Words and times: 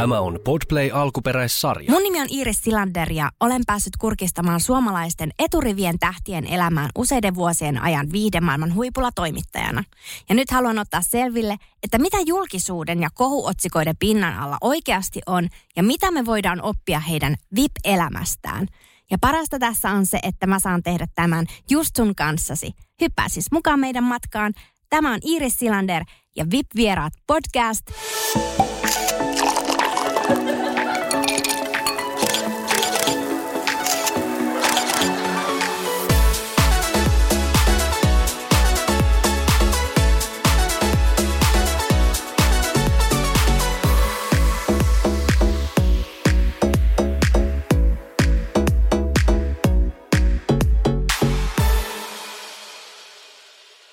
Tämä 0.00 0.20
on 0.20 0.38
Podplay 0.44 0.90
alkuperäissarja. 0.92 1.92
Mun 1.92 2.02
nimi 2.02 2.20
on 2.20 2.26
Iiris 2.30 2.58
Silander 2.62 3.12
ja 3.12 3.30
olen 3.40 3.62
päässyt 3.66 3.96
kurkistamaan 3.96 4.60
suomalaisten 4.60 5.30
eturivien 5.38 5.98
tähtien 5.98 6.46
elämään 6.46 6.90
useiden 6.98 7.34
vuosien 7.34 7.82
ajan 7.82 8.12
viihdemaailman 8.12 8.74
huipulla 8.74 9.10
toimittajana. 9.14 9.84
Ja 10.28 10.34
nyt 10.34 10.50
haluan 10.50 10.78
ottaa 10.78 11.00
selville, 11.02 11.56
että 11.82 11.98
mitä 11.98 12.16
julkisuuden 12.26 13.02
ja 13.02 13.08
kohuotsikoiden 13.14 13.96
pinnan 13.98 14.38
alla 14.38 14.58
oikeasti 14.60 15.20
on 15.26 15.48
ja 15.76 15.82
mitä 15.82 16.10
me 16.10 16.26
voidaan 16.26 16.62
oppia 16.62 17.00
heidän 17.00 17.36
VIP-elämästään. 17.54 18.66
Ja 19.10 19.18
parasta 19.20 19.58
tässä 19.58 19.90
on 19.90 20.06
se, 20.06 20.18
että 20.22 20.46
mä 20.46 20.58
saan 20.58 20.82
tehdä 20.82 21.06
tämän 21.14 21.46
just 21.70 21.96
sun 21.96 22.14
kanssasi. 22.14 22.72
Hyppää 23.00 23.28
siis 23.28 23.52
mukaan 23.52 23.80
meidän 23.80 24.04
matkaan. 24.04 24.52
Tämä 24.90 25.14
on 25.14 25.20
Iiris 25.26 25.56
Silander 25.56 26.04
ja 26.36 26.44
VIP-vieraat 26.50 27.12
podcast. 27.26 27.82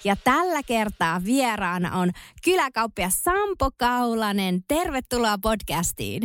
Ja 0.07 0.15
tällä 0.23 0.61
kertaa 0.67 1.17
vieraana 1.25 1.89
on 2.01 2.09
kyläkauppia 2.45 3.09
Sampo 3.09 3.69
Kaulanen. 3.79 4.55
Tervetuloa 4.67 5.37
podcastiin. 5.43 6.21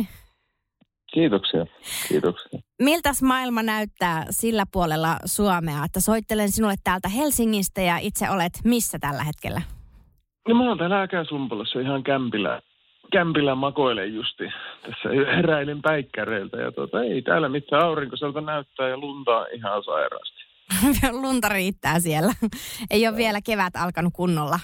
Kiitoksia, 1.13 1.65
kiitoksia. 2.07 2.59
Miltäs 2.81 3.21
maailma 3.21 3.63
näyttää 3.63 4.25
sillä 4.29 4.63
puolella 4.73 5.15
Suomea, 5.25 5.85
että 5.85 5.99
soittelen 5.99 6.51
sinulle 6.51 6.75
täältä 6.83 7.09
Helsingistä 7.09 7.81
ja 7.81 7.97
itse 7.97 8.29
olet 8.29 8.53
missä 8.63 8.97
tällä 9.01 9.23
hetkellä? 9.23 9.61
No 10.47 10.55
mä 10.55 10.69
oon 10.69 10.77
täällä 10.77 11.01
Äkäsumpalassa 11.01 11.79
ihan 11.79 12.03
kämpillä, 12.03 12.61
kämpillä 13.11 13.55
makoilen 13.55 14.13
justi. 14.13 14.43
Tässä 14.85 15.09
heräilin 15.35 15.81
päikkäreiltä 15.81 16.57
ja 16.57 16.71
tota, 16.71 17.03
ei 17.03 17.21
täällä 17.21 17.49
mitään 17.49 17.83
aurinko 17.83 18.15
näyttää 18.45 18.89
ja 18.89 18.97
luntaa 18.97 19.45
ihan 19.45 19.83
sairaasti. 19.83 20.42
Lunta 21.21 21.49
riittää 21.49 21.99
siellä. 21.99 22.33
Ei 22.91 23.07
ole 23.07 23.17
vielä 23.17 23.39
kevät 23.45 23.75
alkanut 23.75 24.13
kunnolla. 24.15 24.59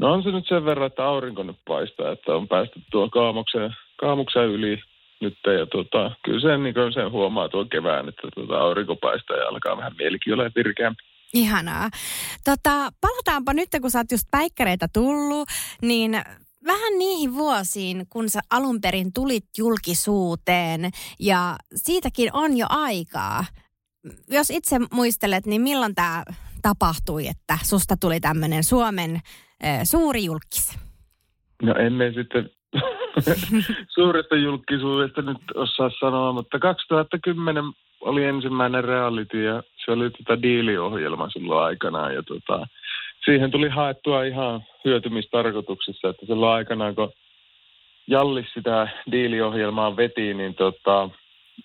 No 0.00 0.12
on 0.12 0.22
se 0.22 0.30
nyt 0.30 0.48
sen 0.48 0.64
verran, 0.64 0.86
että 0.86 1.04
aurinko 1.04 1.42
nyt 1.42 1.56
paistaa, 1.68 2.12
että 2.12 2.34
on 2.34 2.48
päästy 2.48 2.80
tuon 2.90 3.10
kaamuksen, 3.10 3.74
kaamuksen 4.00 4.44
yli 4.44 4.80
nyt. 5.20 5.38
Ja 5.58 5.66
tota, 5.66 6.10
kyllä 6.24 6.40
sen, 6.40 6.62
niin 6.62 6.74
sen 6.94 7.10
huomaa 7.10 7.48
tuon 7.48 7.68
kevään, 7.68 8.08
että 8.08 8.28
tota, 8.34 8.58
aurinko 8.58 8.96
paistaa 8.96 9.36
ja 9.36 9.48
alkaa 9.48 9.76
vähän 9.76 9.96
mielikin 9.98 10.32
olla 10.32 10.50
virkeämpi. 10.56 11.02
Ihanaa. 11.34 11.88
Tota, 12.44 12.90
palataanpa 13.00 13.52
nyt, 13.52 13.68
kun 13.80 13.90
sä 13.90 13.98
oot 13.98 14.12
just 14.12 14.26
päikkäreitä 14.30 14.88
tullut, 14.92 15.48
niin 15.82 16.12
vähän 16.66 16.98
niihin 16.98 17.34
vuosiin, 17.34 18.06
kun 18.10 18.28
sä 18.28 18.40
alun 18.50 18.80
perin 18.80 19.12
tulit 19.12 19.44
julkisuuteen 19.58 20.90
ja 21.20 21.56
siitäkin 21.74 22.30
on 22.32 22.56
jo 22.56 22.66
aikaa 22.70 23.44
jos 24.28 24.50
itse 24.50 24.76
muistelet, 24.92 25.46
niin 25.46 25.62
milloin 25.62 25.94
tämä 25.94 26.22
tapahtui, 26.62 27.26
että 27.26 27.58
susta 27.64 27.96
tuli 28.00 28.20
tämmöinen 28.20 28.64
Suomen 28.64 29.20
suuri 29.84 30.24
julkis? 30.24 30.78
No 31.62 31.74
emme 31.74 32.12
sitten 32.14 32.50
suuresta 33.94 34.36
julkisuudesta 34.36 35.22
nyt 35.22 35.38
osaa 35.54 35.90
sanoa, 36.00 36.32
mutta 36.32 36.58
2010 36.58 37.64
oli 38.00 38.24
ensimmäinen 38.24 38.84
reality 38.84 39.42
ja 39.42 39.62
se 39.84 39.90
oli 39.90 40.10
tota 40.10 40.42
diiliohjelma 40.42 41.30
silloin 41.30 41.64
aikanaan 41.64 42.14
ja 42.14 42.22
tota, 42.22 42.66
siihen 43.24 43.50
tuli 43.50 43.68
haettua 43.68 44.24
ihan 44.24 44.60
hyötymistarkoituksessa, 44.84 46.08
että 46.08 46.26
silloin 46.26 46.52
aikanaan 46.52 46.94
kun 46.94 47.12
Jallis 48.06 48.46
sitä 48.54 48.88
diiliohjelmaa 49.10 49.96
veti, 49.96 50.34
niin 50.34 50.54
tota, 50.54 51.10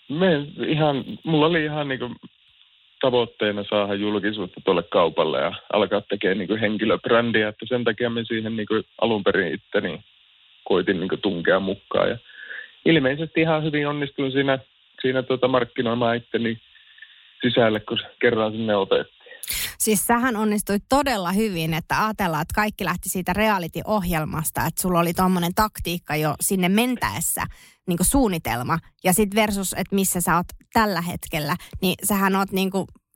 me 0.10 0.46
ihan, 0.68 1.04
mulla 1.24 1.46
oli 1.46 1.64
ihan 1.64 1.88
niin 1.88 2.00
kuin 2.00 2.16
tavoitteena 3.02 3.64
saada 3.70 3.94
julkisuutta 3.94 4.62
tuolle 4.66 4.84
kaupalle 4.84 5.40
ja 5.40 5.54
alkaa 5.74 6.02
tekemään 6.02 6.38
niin 6.38 6.48
kuin 6.48 6.60
henkilöbrändiä, 6.60 7.48
että 7.48 7.66
sen 7.70 7.84
takia 7.84 8.10
me 8.10 8.24
siihen 8.24 8.56
niin 8.56 8.68
kuin 8.68 8.84
alun 9.02 9.24
perin 9.24 9.54
itteni 9.54 10.02
koitin 10.64 11.00
niin 11.00 11.10
kuin 11.10 11.22
tunkea 11.22 11.60
mukaan 11.60 12.10
ja 12.10 12.18
ilmeisesti 12.86 13.42
ihan 13.42 13.64
hyvin 13.64 13.88
onnistuin 13.88 14.32
siinä, 14.32 14.60
siinä 15.02 15.24
tuota 15.24 15.48
markkinoimaan 15.48 16.18
itteni 16.18 16.58
sisälle, 17.42 17.80
kun 17.80 18.00
kerran 18.20 18.52
sinne 18.52 18.76
otettiin. 18.76 19.21
Siis 19.82 20.06
sähän 20.06 20.36
onnistui 20.36 20.78
todella 20.90 21.32
hyvin, 21.32 21.74
että 21.74 22.06
ajatellaan, 22.06 22.42
että 22.42 22.56
kaikki 22.56 22.86
lähti 22.86 23.10
siitä 23.10 23.34
reality-ohjelmasta, 23.34 24.66
että 24.68 24.82
sulla 24.82 25.00
oli 25.00 25.14
tuommoinen 25.14 25.52
taktiikka 25.56 26.16
jo 26.16 26.36
sinne 26.42 26.70
mentäessä, 26.70 27.44
niin 27.88 27.98
suunnitelma. 28.02 28.80
Ja 29.04 29.14
sitten 29.14 29.42
versus, 29.42 29.74
että 29.74 29.96
missä 29.96 30.22
sä 30.22 30.36
oot 30.36 30.46
tällä 30.74 31.02
hetkellä, 31.02 31.56
niin 31.82 31.96
sähän 32.04 32.36
oot 32.36 32.52
niin 32.52 32.72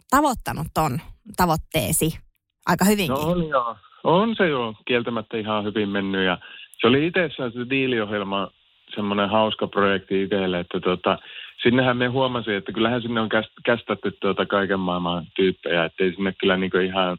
tavoittanut 0.09 0.67
ton 0.73 0.99
tavoitteesi 1.37 2.17
aika 2.65 2.85
hyvinkin. 2.85 3.15
No 3.15 3.31
on 3.31 3.49
joo. 3.49 3.75
On 4.03 4.35
se 4.37 4.47
jo 4.47 4.73
kieltämättä 4.87 5.37
ihan 5.37 5.65
hyvin 5.65 5.89
mennyt 5.89 6.25
ja 6.25 6.37
se 6.81 6.87
oli 6.87 7.07
itsessään 7.07 7.51
se 7.51 7.69
diiliohjelma 7.69 8.51
semmoinen 8.95 9.29
hauska 9.29 9.67
projekti 9.67 10.23
itselle, 10.23 10.59
että 10.59 10.79
tota, 10.79 11.17
sinnehän 11.63 11.97
me 11.97 12.07
huomasin, 12.07 12.53
että 12.53 12.71
kyllähän 12.71 13.01
sinne 13.01 13.21
on 13.21 13.29
kästetty 13.65 14.17
tuota 14.21 14.45
kaiken 14.45 14.79
maailman 14.79 15.25
tyyppejä, 15.35 15.85
että 15.85 16.03
ei 16.03 16.13
sinne 16.13 16.33
kyllä 16.39 16.57
niinku 16.57 16.77
ihan, 16.77 17.17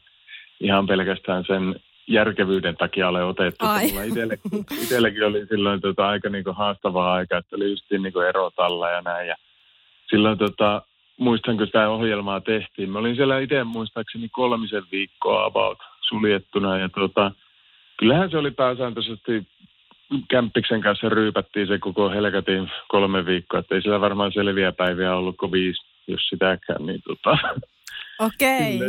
ihan 0.60 0.86
pelkästään 0.86 1.44
sen 1.46 1.80
järkevyyden 2.08 2.76
takia 2.76 3.08
ole 3.08 3.24
otettu. 3.24 3.64
Mulla 3.64 4.02
itsellekin 4.82 5.24
oli 5.24 5.46
silloin 5.46 5.80
tota 5.80 6.08
aika 6.08 6.28
niinku 6.28 6.52
haastavaa 6.52 7.14
aika, 7.14 7.38
että 7.38 7.56
oli 7.56 7.70
just 7.70 7.84
niinku 7.90 8.20
erotalla 8.20 8.90
ja 8.90 9.02
näin. 9.02 9.28
Ja 9.28 9.36
silloin 10.10 10.38
tota, 10.38 10.82
muistan, 11.18 11.56
kun 11.56 11.66
sitä 11.66 11.88
ohjelmaa 11.88 12.40
tehtiin. 12.40 12.90
Mä 12.90 12.98
olin 12.98 13.16
siellä 13.16 13.38
itse 13.38 13.64
muistaakseni 13.64 14.28
kolmisen 14.28 14.82
viikkoa 14.92 15.44
about 15.44 15.78
suljettuna 16.08 16.78
ja 16.78 16.88
tota, 16.88 17.30
kyllähän 17.96 18.30
se 18.30 18.38
oli 18.38 18.50
pääsääntöisesti 18.50 19.46
kämppiksen 20.30 20.80
kanssa 20.80 21.08
ryypättiin 21.08 21.66
se 21.66 21.78
koko 21.78 22.10
helkatin 22.10 22.70
kolme 22.88 23.26
viikkoa, 23.26 23.60
että 23.60 23.74
ei 23.74 23.82
sillä 23.82 24.00
varmaan 24.00 24.32
selviä 24.32 24.72
päiviä 24.72 25.16
ollut 25.16 25.36
kuin 25.36 25.52
viisi, 25.52 25.82
jos 26.06 26.28
sitäkään, 26.28 26.86
niin 26.86 27.02
tota, 27.02 27.38
Okei. 28.18 28.80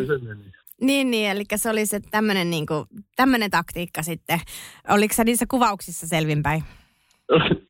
Niin, 0.82 1.12
niin, 1.12 1.32
eli 1.32 1.44
se 1.56 1.70
oli 1.70 1.86
se 1.86 2.00
tämmöinen 2.12 2.50
niin 2.50 2.66
taktiikka 3.52 4.04
sitten. 4.04 4.40
Oliko 4.90 5.14
se 5.14 5.24
niissä 5.24 5.46
kuvauksissa 5.50 6.08
selvinpäin? 6.08 6.64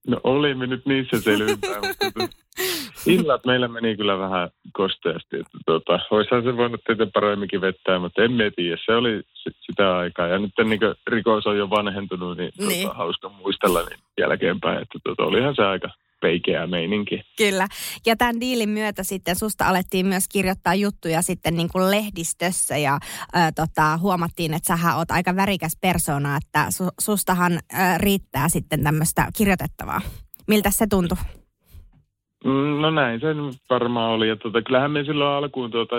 No 0.07 0.19
olimme 0.23 0.67
nyt 0.67 0.85
niissä 0.85 1.21
selvinpäin, 1.21 1.81
mutta 1.87 2.35
illat 3.05 3.45
meillä 3.45 3.67
meni 3.67 3.97
kyllä 3.97 4.19
vähän 4.19 4.49
kosteasti. 4.73 5.35
Että 5.35 5.57
tota, 5.65 5.99
olisihan 6.11 6.43
se 6.43 6.57
voinut 6.57 6.81
tietysti 6.83 7.11
paremminkin 7.13 7.61
vettää, 7.61 7.99
mutta 7.99 8.23
en 8.23 8.31
tiedä. 8.55 8.77
Se 8.85 8.95
oli 8.95 9.21
sitä 9.65 9.97
aikaa. 9.97 10.27
Ja 10.27 10.39
nyt 10.39 10.51
niin 10.63 10.79
rikos 11.07 11.47
on 11.47 11.57
jo 11.57 11.69
vanhentunut, 11.69 12.37
niin, 12.37 12.51
niin. 12.57 12.87
Tota, 12.87 12.97
hauska 12.97 13.29
muistella 13.29 13.79
niin 13.79 13.99
jälkeenpäin. 14.17 14.81
Että 14.81 14.99
tota, 15.03 15.23
olihan 15.23 15.55
se 15.55 15.65
aika 15.65 15.89
peikeä 16.21 16.67
meininki. 16.67 17.21
Kyllä. 17.37 17.67
Ja 18.05 18.15
tämän 18.15 18.39
diilin 18.41 18.69
myötä 18.69 19.03
sitten 19.03 19.35
susta 19.35 19.67
alettiin 19.67 20.05
myös 20.05 20.23
kirjoittaa 20.31 20.75
juttuja 20.75 21.21
sitten 21.21 21.57
niin 21.57 21.69
kuin 21.71 21.91
lehdistössä 21.91 22.77
ja 22.77 22.93
ä, 23.35 23.51
tota, 23.51 23.97
huomattiin, 23.97 24.53
että 24.53 24.67
sähän 24.67 24.97
oot 24.97 25.11
aika 25.11 25.35
värikäs 25.35 25.77
persona, 25.81 26.37
että 26.37 26.71
su, 26.71 26.83
sustahan 26.99 27.53
ä, 27.53 27.97
riittää 27.97 28.49
sitten 28.49 28.83
tämmöistä 28.83 29.27
kirjoitettavaa. 29.37 30.01
Miltä 30.47 30.69
se 30.71 30.87
tuntui? 30.89 31.17
Mm, 32.45 32.81
no 32.81 32.91
näin 32.91 33.19
se 33.19 33.27
varmaan 33.69 34.11
oli. 34.11 34.27
Ja 34.27 34.35
tota, 34.35 34.61
kyllähän 34.61 34.91
me 34.91 35.03
silloin 35.03 35.31
alkuun 35.31 35.71
tuota, 35.71 35.95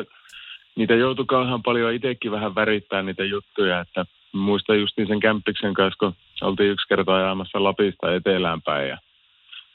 niitä 0.77 0.95
joutui 0.95 1.25
kauhean 1.25 1.63
paljon 1.63 1.95
itsekin 1.95 2.31
vähän 2.31 2.55
värittää 2.55 3.03
niitä 3.03 3.25
juttuja, 3.25 3.81
että 3.81 4.05
muistan 4.33 4.81
justiin 4.81 5.09
sen 5.09 5.21
kämppiksen 5.21 5.75
kanssa, 5.75 5.99
kun 5.99 6.15
oltiin 6.41 6.71
yksi 6.71 6.89
kerta 6.89 7.17
ajamassa 7.17 7.65
Lapista 7.65 8.15
etelään 8.15 8.63
päin 8.63 8.89
ja 8.89 8.99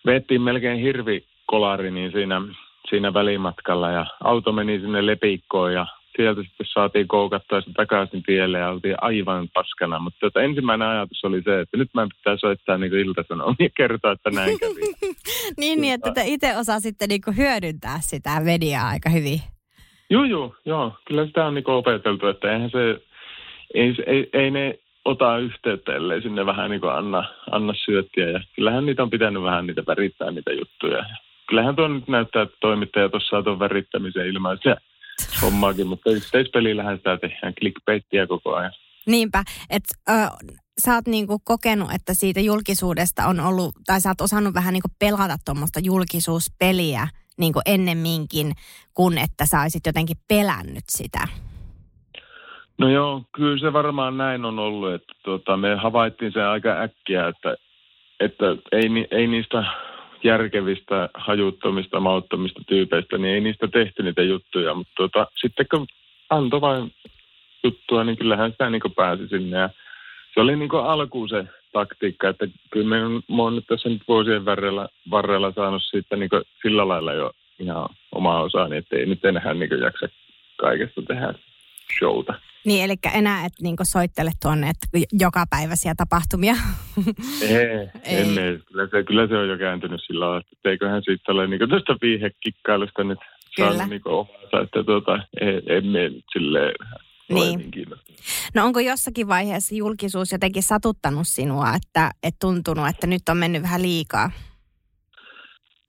vettiin 0.05 0.41
melkein 0.41 0.79
hirvi 0.79 1.25
kolari, 1.45 1.91
niin 1.91 2.11
siinä 2.11 2.41
siinä 2.89 3.13
välimatkalla 3.13 3.91
ja 3.91 4.05
auto 4.23 4.51
meni 4.51 4.79
sinne 4.79 5.05
lepikkoon 5.05 5.73
ja 5.73 5.87
sieltä 6.15 6.41
sitten 6.43 6.65
saatiin 6.73 7.07
koukattua 7.07 7.61
se 7.61 7.71
takaisin 7.73 8.23
tielle 8.23 8.59
ja 8.59 8.69
oltiin 8.69 8.95
aivan 9.01 9.49
paskana. 9.53 9.99
Mutta 9.99 10.19
tota, 10.19 10.41
ensimmäinen 10.41 10.87
ajatus 10.87 11.23
oli 11.23 11.41
se, 11.41 11.59
että 11.59 11.77
nyt 11.77 11.89
mä 11.93 12.07
pitää 12.17 12.37
soittaa 12.37 12.77
niin 12.77 12.93
iltasanomia 12.93 13.55
ja 13.59 13.69
kertoa, 13.77 14.11
että 14.11 14.29
näin 14.29 14.59
kävi. 14.59 14.81
niin, 15.59 15.81
niin, 15.81 15.93
että 15.93 16.11
te 16.11 16.23
itse 16.25 16.57
osasitte 16.57 17.07
niin 17.07 17.37
hyödyntää 17.37 17.97
sitä 18.01 18.39
mediaa 18.39 18.87
aika 18.87 19.09
hyvin. 19.09 19.39
Joo, 20.09 20.23
joo, 20.23 20.55
joo. 20.65 20.91
Kyllä 21.07 21.25
sitä 21.25 21.45
on 21.45 21.53
niin 21.53 21.69
opeteltu, 21.69 22.27
että 22.27 22.51
eihän 22.51 22.69
se, 22.69 23.01
ei, 23.73 23.95
ei, 24.05 24.29
ei 24.33 24.51
ne 24.51 24.79
ota 25.05 25.37
yhteyttä, 25.37 25.95
ellei 25.95 26.21
sinne 26.21 26.45
vähän 26.45 26.69
niin 26.71 26.81
anna, 26.97 27.23
anna 27.51 27.73
syöttiä. 27.85 28.29
Ja 28.29 28.39
kyllähän 28.55 28.85
niitä 28.85 29.03
on 29.03 29.09
pitänyt 29.09 29.43
vähän 29.43 29.67
niitä 29.67 29.83
värittää 29.87 30.31
niitä 30.31 30.51
juttuja. 30.51 30.97
Ja 30.97 31.15
kyllähän 31.47 31.75
tuo 31.75 31.87
nyt 31.87 32.07
näyttää, 32.07 32.41
että 32.41 32.57
toimittaja 32.61 33.09
tuossa 33.09 33.43
tuon 33.43 33.59
värittämisen 33.59 34.27
ilman 34.27 34.59
se 34.63 34.75
hommaakin, 35.41 35.87
mutta 35.87 36.09
yhteispelillähän 36.09 36.97
sitä 36.97 37.17
tehdään 37.17 37.53
clickbaittia 37.53 38.27
koko 38.27 38.55
ajan. 38.55 38.71
Niinpä, 39.05 39.43
että 39.69 39.93
sä 40.85 40.93
oot 40.93 41.07
niinku 41.07 41.39
kokenut, 41.43 41.91
että 41.95 42.13
siitä 42.13 42.39
julkisuudesta 42.39 43.27
on 43.27 43.39
ollut, 43.39 43.75
tai 43.85 44.01
sä 44.01 44.09
oot 44.09 44.21
osannut 44.21 44.53
vähän 44.53 44.73
niinku 44.73 44.89
pelata 44.99 45.37
tuommoista 45.45 45.79
julkisuuspeliä 45.83 47.07
niinku 47.37 47.61
ennemminkin, 47.65 48.53
kun 48.93 49.17
että 49.17 49.45
sä 49.45 49.61
olisit 49.61 49.85
jotenkin 49.85 50.17
pelännyt 50.27 50.83
sitä. 50.89 51.27
No 52.77 52.89
joo, 52.89 53.21
kyllä 53.35 53.57
se 53.57 53.73
varmaan 53.73 54.17
näin 54.17 54.45
on 54.45 54.59
ollut, 54.59 54.93
että 54.93 55.13
tuota, 55.23 55.57
me 55.57 55.75
havaittiin 55.75 56.31
se 56.31 56.43
aika 56.43 56.81
äkkiä, 56.81 57.27
että, 57.27 57.55
että 58.19 58.45
ei, 58.71 59.07
ei 59.11 59.27
niistä 59.27 59.63
järkevistä, 60.23 61.09
hajuttomista, 61.13 61.99
mauttomista 61.99 62.61
tyypeistä, 62.67 63.17
niin 63.17 63.33
ei 63.33 63.41
niistä 63.41 63.67
tehty 63.67 64.03
niitä 64.03 64.21
juttuja. 64.21 64.73
Mutta 64.73 64.93
tota, 64.97 65.27
sitten 65.41 65.65
kun 65.71 65.87
antoi 66.29 66.61
vain 66.61 66.91
juttua, 67.63 68.03
niin 68.03 68.17
kyllähän 68.17 68.51
sitä 68.51 68.69
niin 68.69 68.81
pääsi 68.95 69.27
sinne. 69.27 69.57
Ja 69.57 69.69
se 70.33 70.39
oli 70.41 70.55
niin 70.55 70.75
alkuun 70.75 71.29
se 71.29 71.45
taktiikka, 71.73 72.29
että 72.29 72.47
kyllä 72.71 72.87
me 72.87 73.05
on, 73.05 73.21
mä 73.27 73.43
oon 73.43 73.55
nyt 73.55 73.67
tässä 73.67 73.89
nyt 73.89 74.01
vuosien 74.07 74.45
varrella, 74.45 74.89
varrella 75.11 75.51
saanut 75.51 75.83
siitä 75.83 76.15
niin 76.15 76.29
sillä 76.61 76.87
lailla 76.87 77.13
jo 77.13 77.31
ihan 77.59 77.89
omaa 78.11 78.41
osaani, 78.41 78.77
että 78.77 78.95
ei 78.95 79.05
nyt 79.05 79.25
enää 79.25 79.53
niin 79.53 79.81
jaksa 79.81 80.09
kaikesta 80.57 81.01
tehdä 81.01 81.33
showta. 81.97 82.33
Niin, 82.65 82.83
eli 82.83 82.95
enää 83.13 83.45
et 83.45 83.53
niinku 83.61 83.83
soittele 83.85 84.31
tuonne 84.41 84.69
että 84.69 84.87
joka 85.19 85.45
päiväisiä 85.49 85.93
tapahtumia. 85.97 86.53
Ei, 87.41 87.49
Ei. 88.03 88.21
emme. 88.21 88.59
Kyllä 88.67 88.87
se, 88.91 89.03
kyllä 89.03 89.27
se 89.27 89.37
on 89.37 89.49
jo 89.49 89.57
kääntynyt 89.57 90.01
sillä 90.07 90.25
lailla, 90.25 90.45
että 90.51 90.69
eiköhän 90.69 91.01
siitä 91.05 91.31
ole 91.31 91.47
niinku 91.47 91.67
tästä 91.67 91.95
viihekikkailusta 92.01 93.03
nyt 93.03 93.19
saanut 93.59 93.89
niinku 93.89 94.09
omansa, 94.09 94.61
että 94.63 94.83
tuota, 94.83 95.19
emme 95.67 96.11
silleen 96.33 96.75
niin. 97.29 97.71
niin 97.75 97.87
no 98.55 98.65
onko 98.65 98.79
jossakin 98.79 99.27
vaiheessa 99.27 99.75
julkisuus 99.75 100.31
jotenkin 100.31 100.63
satuttanut 100.63 101.27
sinua, 101.27 101.65
että 101.75 102.11
et 102.23 102.35
tuntunut, 102.41 102.87
että 102.87 103.07
nyt 103.07 103.21
on 103.29 103.37
mennyt 103.37 103.61
vähän 103.61 103.81
liikaa? 103.81 104.31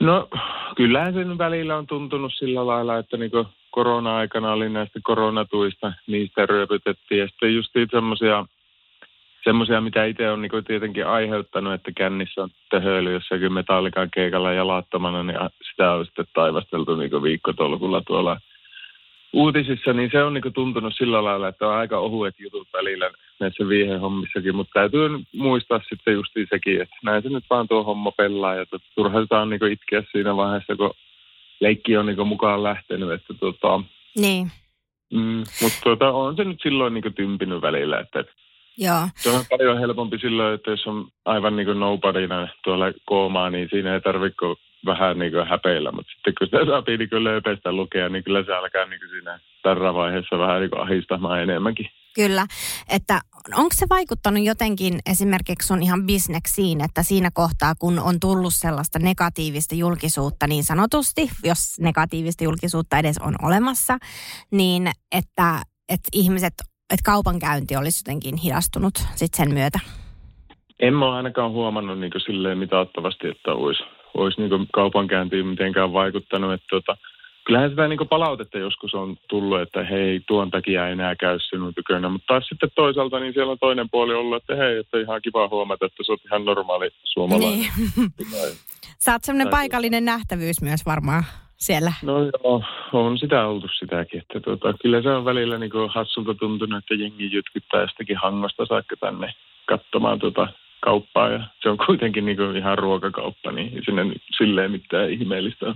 No 0.00 0.28
kyllähän 0.76 1.14
sen 1.14 1.38
välillä 1.38 1.76
on 1.76 1.86
tuntunut 1.86 2.32
sillä 2.38 2.66
lailla, 2.66 2.98
että 2.98 3.16
niinku 3.16 3.46
korona-aikana 3.74 4.52
oli 4.52 4.68
näistä 4.68 5.00
koronatuista, 5.02 5.92
niistä 6.06 6.46
ryöpytettiin. 6.46 7.20
Ja 7.20 7.28
sitten 7.28 7.54
just 7.54 7.70
semmoisia, 7.90 8.46
semmoisia, 9.44 9.80
mitä 9.80 10.04
itse 10.04 10.30
on 10.30 10.42
niin 10.42 10.64
tietenkin 10.66 11.06
aiheuttanut, 11.06 11.72
että 11.74 11.92
kännissä 11.96 12.42
on 12.42 12.50
töhöily 12.70 13.12
jossakin 13.12 13.52
metallikan 13.52 14.10
keikalla 14.14 14.52
jalattomana, 14.52 15.22
niin 15.22 15.38
sitä 15.70 15.92
on 15.92 16.06
sitten 16.06 16.26
taivasteltu 16.34 16.96
niin 16.96 17.22
viikkotolkulla 17.22 18.02
tuolla 18.06 18.40
uutisissa, 19.32 19.92
niin 19.92 20.10
se 20.12 20.22
on 20.22 20.34
niin 20.34 20.52
tuntunut 20.54 20.94
sillä 20.96 21.24
lailla, 21.24 21.48
että 21.48 21.68
on 21.68 21.74
aika 21.74 21.98
ohuet 21.98 22.34
jutut 22.38 22.68
välillä 22.72 23.10
näissä 23.40 23.68
viihehommissakin, 23.68 24.56
mutta 24.56 24.80
täytyy 24.80 25.08
muistaa 25.36 25.80
sitten 25.88 26.14
justiin 26.14 26.46
sekin, 26.50 26.82
että 26.82 26.96
näin 27.04 27.22
se 27.22 27.28
nyt 27.28 27.44
vaan 27.50 27.68
tuo 27.68 27.82
homma 27.84 28.10
pelaa 28.10 28.54
ja 28.54 28.66
turha 28.94 29.22
sitä 29.22 29.40
on 29.40 29.50
niin 29.50 29.72
itkeä 29.72 30.02
siinä 30.12 30.36
vaiheessa, 30.36 30.76
kun 30.76 30.90
leikki 31.60 31.96
on 31.96 32.06
niin 32.06 32.26
mukaan 32.26 32.62
lähtenyt. 32.62 33.10
Että 33.10 33.34
tota, 33.40 33.80
niin. 34.18 34.50
Mm, 35.12 35.44
mutta 35.62 35.78
tota, 35.84 36.10
on 36.10 36.36
se 36.36 36.44
nyt 36.44 36.58
silloin 36.62 36.94
niin 36.94 37.14
tympinyt 37.14 37.62
välillä, 37.62 38.00
että 38.00 38.24
Joo. 38.78 39.08
Se 39.16 39.30
on 39.30 39.44
paljon 39.50 39.78
helpompi 39.78 40.18
silloin, 40.18 40.54
että 40.54 40.70
jos 40.70 40.86
on 40.86 41.08
aivan 41.24 41.56
niin 41.56 41.80
nobodyna 41.80 42.48
tuolla 42.64 42.92
koomaa, 43.06 43.50
niin 43.50 43.68
siinä 43.70 43.94
ei 43.94 44.00
tarvitse 44.00 44.46
vähän 44.86 45.18
niin 45.18 45.46
häpeillä. 45.48 45.92
Mutta 45.92 46.12
sitten 46.12 46.34
kun 46.38 46.46
sitä 46.46 46.66
saa 46.66 46.82
niin 46.86 47.24
lööpeistä 47.24 47.72
lukea, 47.72 48.08
niin 48.08 48.24
kyllä 48.24 48.44
se 48.44 48.54
alkaa 48.54 48.86
niin 48.86 49.00
siinä 49.10 49.40
tarravaiheessa 49.62 50.38
vähän 50.38 50.60
niin 50.60 50.80
ahistamaan 50.80 51.42
enemmänkin. 51.42 51.88
Kyllä, 52.14 52.46
että 52.88 53.20
onko 53.56 53.70
se 53.74 53.86
vaikuttanut 53.90 54.44
jotenkin 54.44 54.98
esimerkiksi 55.10 55.66
sun 55.66 55.82
ihan 55.82 56.06
bisneksiin, 56.06 56.84
että 56.84 57.02
siinä 57.02 57.30
kohtaa, 57.34 57.74
kun 57.74 57.98
on 57.98 58.20
tullut 58.20 58.54
sellaista 58.54 58.98
negatiivista 58.98 59.74
julkisuutta 59.74 60.46
niin 60.46 60.64
sanotusti, 60.64 61.30
jos 61.44 61.80
negatiivista 61.80 62.44
julkisuutta 62.44 62.98
edes 62.98 63.18
on 63.18 63.34
olemassa, 63.42 63.98
niin 64.50 64.90
että, 65.12 65.62
että 65.88 66.08
ihmiset, 66.12 66.54
että 66.90 67.04
kaupankäynti 67.04 67.76
olisi 67.76 68.00
jotenkin 68.00 68.36
hidastunut 68.36 68.94
sit 69.14 69.34
sen 69.34 69.54
myötä? 69.54 69.78
En 70.80 70.94
mä 70.94 71.14
ainakaan 71.14 71.50
huomannut 71.50 71.98
niin 71.98 72.12
silleen 72.26 72.58
mitattavasti, 72.58 73.28
että 73.28 73.52
olisi, 73.52 73.82
olisi 74.14 74.40
niin 74.40 74.68
kaupankäyntiin 74.72 75.46
mitenkään 75.46 75.92
vaikuttanut. 75.92 76.52
Että 76.52 76.66
tota, 76.70 76.96
kyllähän 77.44 77.70
sitä 77.70 77.88
niin 77.88 78.08
palautetta 78.08 78.58
joskus 78.58 78.94
on 78.94 79.16
tullut, 79.28 79.60
että 79.60 79.84
hei, 79.84 80.20
tuon 80.26 80.50
takia 80.50 80.86
ei 80.86 80.92
enää 80.92 81.16
käy 81.16 81.38
sinun 81.40 81.74
tykönä. 81.74 82.08
Mutta 82.08 82.26
taas 82.26 82.46
sitten 82.48 82.70
toisaalta 82.74 83.20
niin 83.20 83.32
siellä 83.32 83.52
on 83.52 83.58
toinen 83.58 83.90
puoli 83.90 84.14
ollut, 84.14 84.42
että 84.42 84.56
hei, 84.56 84.78
että 84.78 84.98
ihan 84.98 85.22
kiva 85.22 85.48
huomata, 85.48 85.86
että 85.86 86.02
sä 86.06 86.12
oot 86.12 86.24
ihan 86.24 86.44
normaali 86.44 86.90
suomalainen. 87.04 87.58
Niin. 87.58 87.70
Sä 89.04 89.12
oot 89.12 89.24
semmoinen 89.24 89.50
paikallinen 89.50 90.04
nähtävyys 90.04 90.62
myös 90.62 90.86
varmaan 90.86 91.24
siellä. 91.56 91.92
No 92.02 92.18
joo, 92.24 92.62
on 92.92 93.18
sitä 93.18 93.46
oltu 93.46 93.68
sitäkin. 93.78 94.20
Että 94.20 94.40
tuota, 94.40 94.74
kyllä 94.82 95.02
se 95.02 95.08
on 95.08 95.24
välillä 95.24 95.58
niin 95.58 95.70
hassulta 95.94 96.34
tuntunut, 96.34 96.78
että 96.78 96.94
jengi 96.94 97.32
jytkyttää 97.32 97.80
jostakin 97.80 98.16
hangosta 98.16 98.66
saakka 98.66 98.96
tänne 99.00 99.34
katsomaan 99.66 100.18
tuota 100.18 100.48
kauppaa. 100.80 101.28
Ja 101.28 101.40
se 101.62 101.68
on 101.68 101.76
kuitenkin 101.86 102.24
niin 102.24 102.56
ihan 102.56 102.78
ruokakauppa, 102.78 103.52
niin 103.52 103.82
sinne 103.84 104.02
silleen 104.38 104.70
mitään 104.70 105.10
ihmeellistä 105.10 105.66
ole. 105.66 105.74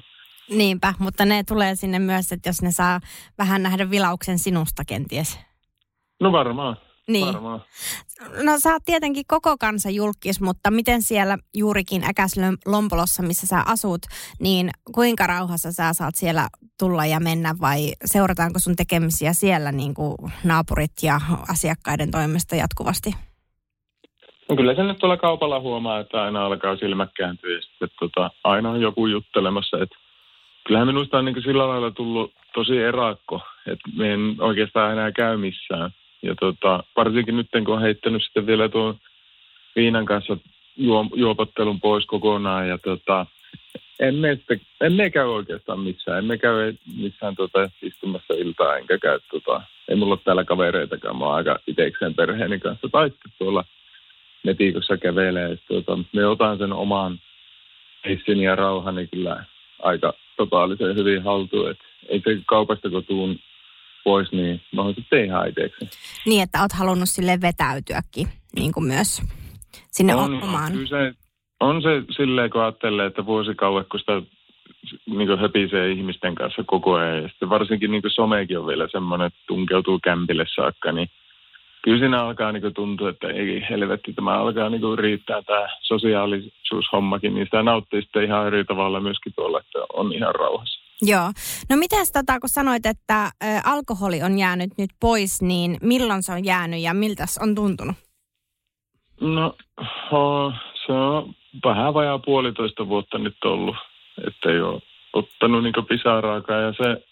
Niinpä, 0.51 0.95
mutta 0.99 1.25
ne 1.25 1.43
tulee 1.49 1.77
sinne 1.77 1.99
myös, 1.99 2.33
että 2.33 2.49
jos 2.49 2.63
ne 2.63 2.73
saa 2.73 3.01
vähän 3.39 3.63
nähdä 3.63 3.91
vilauksen 3.91 4.39
sinusta 4.39 4.83
kenties. 4.85 5.39
No 6.21 6.33
varmaan. 6.33 6.77
Niin. 7.09 7.27
Varmaan. 7.27 7.63
No 8.43 8.53
sä 8.59 8.73
oot 8.73 8.83
tietenkin 8.85 9.25
koko 9.29 9.57
kansa 9.61 9.91
julkis, 9.91 10.41
mutta 10.41 10.71
miten 10.71 11.03
siellä 11.03 11.39
juurikin 11.55 12.05
Äkäslompolossa, 12.05 13.23
missä 13.23 13.47
sä 13.47 13.63
asut, 13.67 14.03
niin 14.41 14.71
kuinka 14.95 15.27
rauhassa 15.27 15.73
sä 15.73 15.93
saat 15.93 16.15
siellä 16.15 16.49
tulla 16.79 17.07
ja 17.07 17.21
mennä 17.21 17.55
vai 17.61 17.93
seurataanko 18.05 18.59
sun 18.59 18.77
tekemisiä 18.77 19.33
siellä 19.33 19.73
niin 19.73 19.95
kuin 19.95 20.17
naapurit 20.45 20.93
ja 21.03 21.21
asiakkaiden 21.49 22.11
toimesta 22.11 22.57
jatkuvasti? 22.57 23.15
No 24.49 24.57
kyllä 24.57 24.75
se 24.75 24.83
nyt 24.83 24.99
tuolla 24.99 25.17
kaupalla 25.17 25.61
huomaa, 25.61 26.01
että 26.01 26.23
aina 26.23 26.47
alkaa 26.47 26.77
silmät 26.77 27.11
kääntyä 27.17 27.55
ja 27.55 27.63
sitten 27.63 27.89
tota, 28.01 28.31
aina 28.45 28.71
on 28.71 28.81
joku 28.81 29.07
juttelemassa, 29.07 29.77
että 29.83 29.97
kyllähän 30.69 30.87
minusta 30.87 31.19
on 31.19 31.25
niin 31.25 31.43
sillä 31.43 31.69
lailla 31.69 31.91
tullut 31.91 32.33
tosi 32.55 32.79
erakko, 32.79 33.41
että 33.67 33.91
me 33.97 34.13
en 34.13 34.37
oikeastaan 34.39 34.93
enää 34.93 35.13
käy 35.13 35.37
missään. 35.37 35.91
Ja 36.23 36.35
tota, 36.35 36.85
varsinkin 36.97 37.37
nyt, 37.37 37.49
kun 37.65 37.75
on 37.75 37.83
heittänyt 37.83 38.23
sitten 38.23 38.47
vielä 38.47 38.69
tuon 38.69 38.99
viinan 39.77 40.05
kanssa 40.05 40.37
juopottelun 41.15 41.81
pois 41.81 42.07
kokonaan. 42.07 42.69
Ja 42.69 42.79
tota, 42.79 43.27
emme, 44.01 44.35
sitten, 44.35 44.61
emme 44.81 45.11
käy 45.11 45.27
oikeastaan 45.27 45.81
missään. 45.81 46.19
Emme 46.19 46.39
käy 46.39 46.75
missään 46.97 47.37
tota, 47.37 47.71
istumassa 47.83 48.35
iltaa, 48.35 48.77
enkä 48.77 48.99
käy, 48.99 49.21
tota, 49.31 49.63
ei 49.89 49.97
mulla 49.97 50.15
ole 50.15 50.21
täällä 50.25 50.45
kavereitakaan. 50.45 51.19
Mä 51.19 51.25
oon 51.25 51.35
aika 51.35 51.59
itsekseen 51.67 52.15
perheeni 52.15 52.59
kanssa. 52.59 52.89
Tai 52.93 53.11
sitten 53.11 53.33
tuolla 53.39 53.65
netikossa 54.45 54.97
kävelee. 54.97 55.59
Tota, 55.69 55.99
me 56.13 56.27
otan 56.27 56.59
sen 56.59 56.73
oman 56.73 57.19
hissin 58.09 58.41
ja 58.41 58.57
rauhani 58.57 59.07
kyllä 59.07 59.45
aika 59.83 60.15
totaalisen 60.39 60.97
hyvin 60.97 61.23
haltuun. 61.23 61.71
Et 61.71 61.79
ei 62.09 62.21
se 62.25 62.43
kaupasta 62.47 62.91
kun 62.91 63.05
tuun 63.05 63.39
pois, 64.05 64.33
niin 64.33 64.61
mä 64.75 64.83
oon 64.83 64.95
sitten 64.95 65.25
ihan 65.25 65.49
itseksi. 65.49 65.91
Niin, 66.27 66.43
että 66.43 66.63
oot 66.63 66.73
halunnut 66.73 67.09
sille 67.09 67.39
vetäytyäkin 67.41 68.29
niin 68.57 68.73
kuin 68.73 68.87
myös 68.87 69.23
sinne 69.91 70.15
on, 70.15 70.43
omaan. 70.43 70.73
Kyllä 70.73 70.87
se, 70.87 71.15
on 71.61 71.83
se 71.83 72.03
silleen, 72.17 72.51
kun 72.51 72.63
ajattelee, 72.63 73.07
että 73.07 73.27
vuosikauan, 73.27 73.85
kun 73.91 74.01
sitä 74.01 74.23
niin 75.07 75.39
höpisee 75.39 75.91
ihmisten 75.91 76.35
kanssa 76.35 76.65
koko 76.67 76.95
ajan. 76.95 77.23
Ja 77.23 77.29
sitten 77.29 77.51
varsinkin 77.51 77.91
niin 77.91 78.03
somekin 78.15 78.59
on 78.59 78.67
vielä 78.67 78.89
semmoinen, 78.93 79.27
että 79.27 79.39
tunkeutuu 79.47 79.99
kämpille 80.05 80.45
saakka, 80.55 80.93
niin 80.93 81.09
kyllä 81.83 81.99
siinä 81.99 82.23
alkaa 82.23 82.53
niin 82.53 82.75
tuntua, 82.75 83.11
että 83.11 83.29
ei 83.29 83.67
helvetti, 83.71 84.13
tämä 84.13 84.39
alkaa 84.39 84.71
niin 84.71 84.99
riittää 84.99 85.43
tämä 85.43 85.69
sosiaalisuushommakin, 85.81 87.35
niin 87.35 87.47
sitä 87.47 87.63
nauttii 87.63 88.03
sitten 88.03 88.25
ihan 88.25 88.47
eri 88.47 88.65
tavalla 88.65 89.01
myöskin 89.01 89.33
tuolla, 89.37 89.61
että 89.61 89.79
on 89.93 90.13
ihan 90.13 90.35
rauhassa. 90.35 90.89
Joo. 91.03 91.33
No 91.71 91.77
mites 91.77 92.13
tota, 92.13 92.41
kun 92.41 92.49
sanoit, 92.49 92.87
että 92.87 93.25
ä, 93.25 93.31
alkoholi 93.65 94.23
on 94.23 94.39
jäänyt 94.39 94.71
nyt 94.79 94.91
pois, 95.01 95.43
niin 95.43 95.77
milloin 95.83 96.23
se 96.23 96.33
on 96.33 96.45
jäänyt 96.45 96.81
ja 96.81 96.95
miltä 96.95 97.27
se 97.27 97.41
on 97.43 97.55
tuntunut? 97.55 97.97
No, 99.21 99.57
oh, 100.13 100.53
se 100.87 100.93
on 100.93 101.35
vähän 101.65 101.95
vajaa 101.95 102.19
puolitoista 102.19 102.89
vuotta 102.89 103.19
nyt 103.19 103.45
ollut, 103.45 103.77
että 104.27 104.51
ei 104.51 104.61
ole 104.61 104.83
ottanut 105.13 105.63
niin 105.63 105.87
pisaraakaan 105.89 106.63
ja 106.63 106.73
se, 106.73 107.05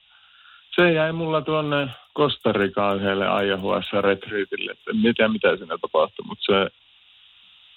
se 0.76 0.92
jäi 0.92 1.12
mulla 1.12 1.42
tuonne 1.42 1.88
Kostarikaan 2.12 2.96
yhdelle 2.96 3.28
aijahuassa 3.28 4.00
retriitille, 4.00 4.72
että 4.72 4.90
en 4.90 5.14
tiedä 5.14 5.28
mitä 5.28 5.56
siinä 5.56 5.78
tapahtui, 5.78 6.24
mutta 6.26 6.44
se, 6.44 6.70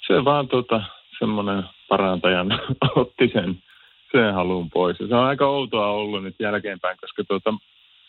se 0.07 0.25
vaan 0.25 0.47
tota, 0.47 0.81
semmoinen 1.19 1.63
parantajan 1.87 2.59
otti 2.95 3.29
sen, 3.33 3.63
sen 4.11 4.33
halun 4.33 4.69
pois. 4.69 4.99
Ja 4.99 5.07
se 5.07 5.15
on 5.15 5.25
aika 5.25 5.47
outoa 5.47 5.87
ollut 5.87 6.23
nyt 6.23 6.35
jälkeenpäin, 6.39 6.97
koska 7.01 7.23
tota, 7.23 7.53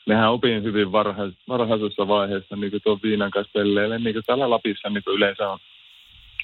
mehän 0.07 0.33
opin 0.33 0.63
hyvin 0.63 0.93
varhais, 0.93 1.35
varhaisessa 1.49 2.09
vaiheessa 2.09 2.57
niin 2.57 2.83
tuon 2.85 3.01
viinan 3.03 3.31
kanssa 3.31 3.53
pelleille, 3.55 3.99
niin 3.99 4.15
kuin 4.15 4.25
täällä 4.27 4.51
Lapissa 4.51 4.91
niin 4.91 5.05
kuin 5.05 5.17
yleensä 5.17 5.51
on 5.51 5.59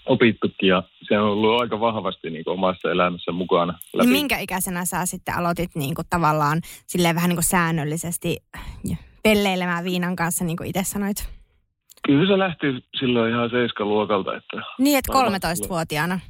opittukin 0.06 0.68
ja 0.68 0.82
se 1.08 1.18
on 1.18 1.28
ollut 1.28 1.60
aika 1.60 1.80
vahvasti 1.80 2.30
niin 2.30 2.44
kuin 2.44 2.54
omassa 2.54 2.90
elämässä 2.90 3.32
mukana. 3.32 3.78
Läpi. 3.94 4.10
Minkä 4.10 4.38
ikäisenä 4.38 4.84
sä 4.84 5.06
sitten 5.06 5.36
aloitit 5.36 5.70
niin 5.74 5.94
kuin 5.94 6.06
tavallaan 6.10 6.60
silleen 6.86 7.14
vähän 7.14 7.28
niin 7.28 7.36
kuin 7.36 7.44
säännöllisesti 7.44 8.36
pelleilemään 9.22 9.84
viinan 9.84 10.16
kanssa, 10.16 10.44
niin 10.44 10.56
kuin 10.56 10.68
itse 10.68 10.84
sanoit? 10.84 11.28
Kyllä 12.06 12.26
se 12.26 12.38
lähti 12.38 12.66
silloin 13.00 13.32
ihan 13.32 13.50
seiskaluokalta. 13.50 14.36
Että 14.36 14.62
niin, 14.78 14.98
että 14.98 15.12
13-vuotiaana? 15.12 16.20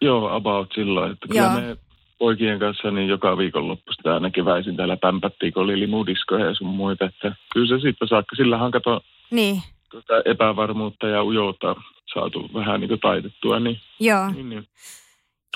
Joo, 0.00 0.34
about 0.34 0.72
silloin. 0.74 1.12
Että 1.12 1.28
kyllä 1.28 1.42
Joo. 1.42 1.60
me 1.60 1.76
poikien 2.18 2.58
kanssa 2.58 2.90
niin 2.90 3.08
joka 3.08 3.38
viikonloppu 3.38 3.92
sitä 3.92 4.14
aina 4.14 4.30
keväisin 4.30 4.76
täällä 4.76 4.96
pämpättiin, 4.96 5.52
kun 5.52 5.62
oli 5.62 5.80
limudiskoja 5.80 6.46
ja 6.46 6.54
sun 6.54 6.66
muita. 6.66 7.04
Että 7.04 7.36
kyllä 7.52 7.78
se 7.78 7.82
sitten 7.82 8.08
saakka, 8.08 8.36
sillähän 8.36 8.70
kato 8.70 9.00
niin. 9.30 9.62
tuota 9.90 10.14
epävarmuutta 10.24 11.08
ja 11.08 11.24
ujoutta 11.24 11.76
saatu 12.14 12.50
vähän 12.54 12.80
niin 12.80 12.88
kuin 12.88 13.00
taitettua. 13.00 13.60
Niin, 13.60 13.80
Joo. 14.00 14.32
Niin, 14.32 14.48
niin. 14.48 14.68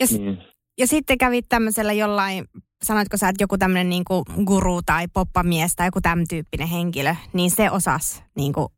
Ja, 0.00 0.06
niin. 0.18 0.38
ja 0.78 0.86
sitten 0.86 1.18
kävit 1.18 1.46
tämmöisellä 1.48 1.92
jollain, 1.92 2.44
sanoitko 2.82 3.16
sä, 3.16 3.28
että 3.28 3.42
joku 3.42 3.58
tämmöinen 3.58 3.88
niin 3.88 4.04
guru 4.44 4.80
tai 4.86 5.04
poppamies 5.14 5.76
tai 5.76 5.86
joku 5.86 6.00
tämän 6.00 6.24
tyyppinen 6.30 6.68
henkilö, 6.68 7.14
niin 7.32 7.50
se 7.50 7.70
osas 7.70 8.24
niin 8.36 8.52
kuin 8.52 8.68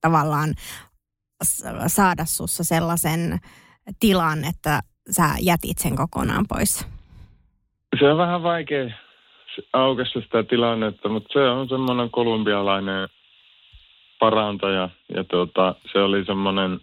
tavallaan 0.00 0.54
saada 1.86 2.24
sussa 2.24 2.64
sellaisen 2.64 3.38
tilan, 4.00 4.44
että 4.44 4.80
sä 5.10 5.28
jätit 5.40 5.78
sen 5.78 5.96
kokonaan 5.96 6.44
pois? 6.48 6.86
Se 7.98 8.10
on 8.10 8.18
vähän 8.18 8.42
vaikea 8.42 8.90
aukessa 9.72 10.20
sitä 10.20 10.42
tilannetta, 10.42 11.08
mutta 11.08 11.32
se 11.32 11.48
on 11.48 11.68
semmoinen 11.68 12.10
kolumbialainen 12.10 13.08
parantaja 14.20 14.88
ja 15.14 15.24
tuota, 15.24 15.74
se 15.92 15.98
oli 15.98 16.24
semmoinen 16.24 16.80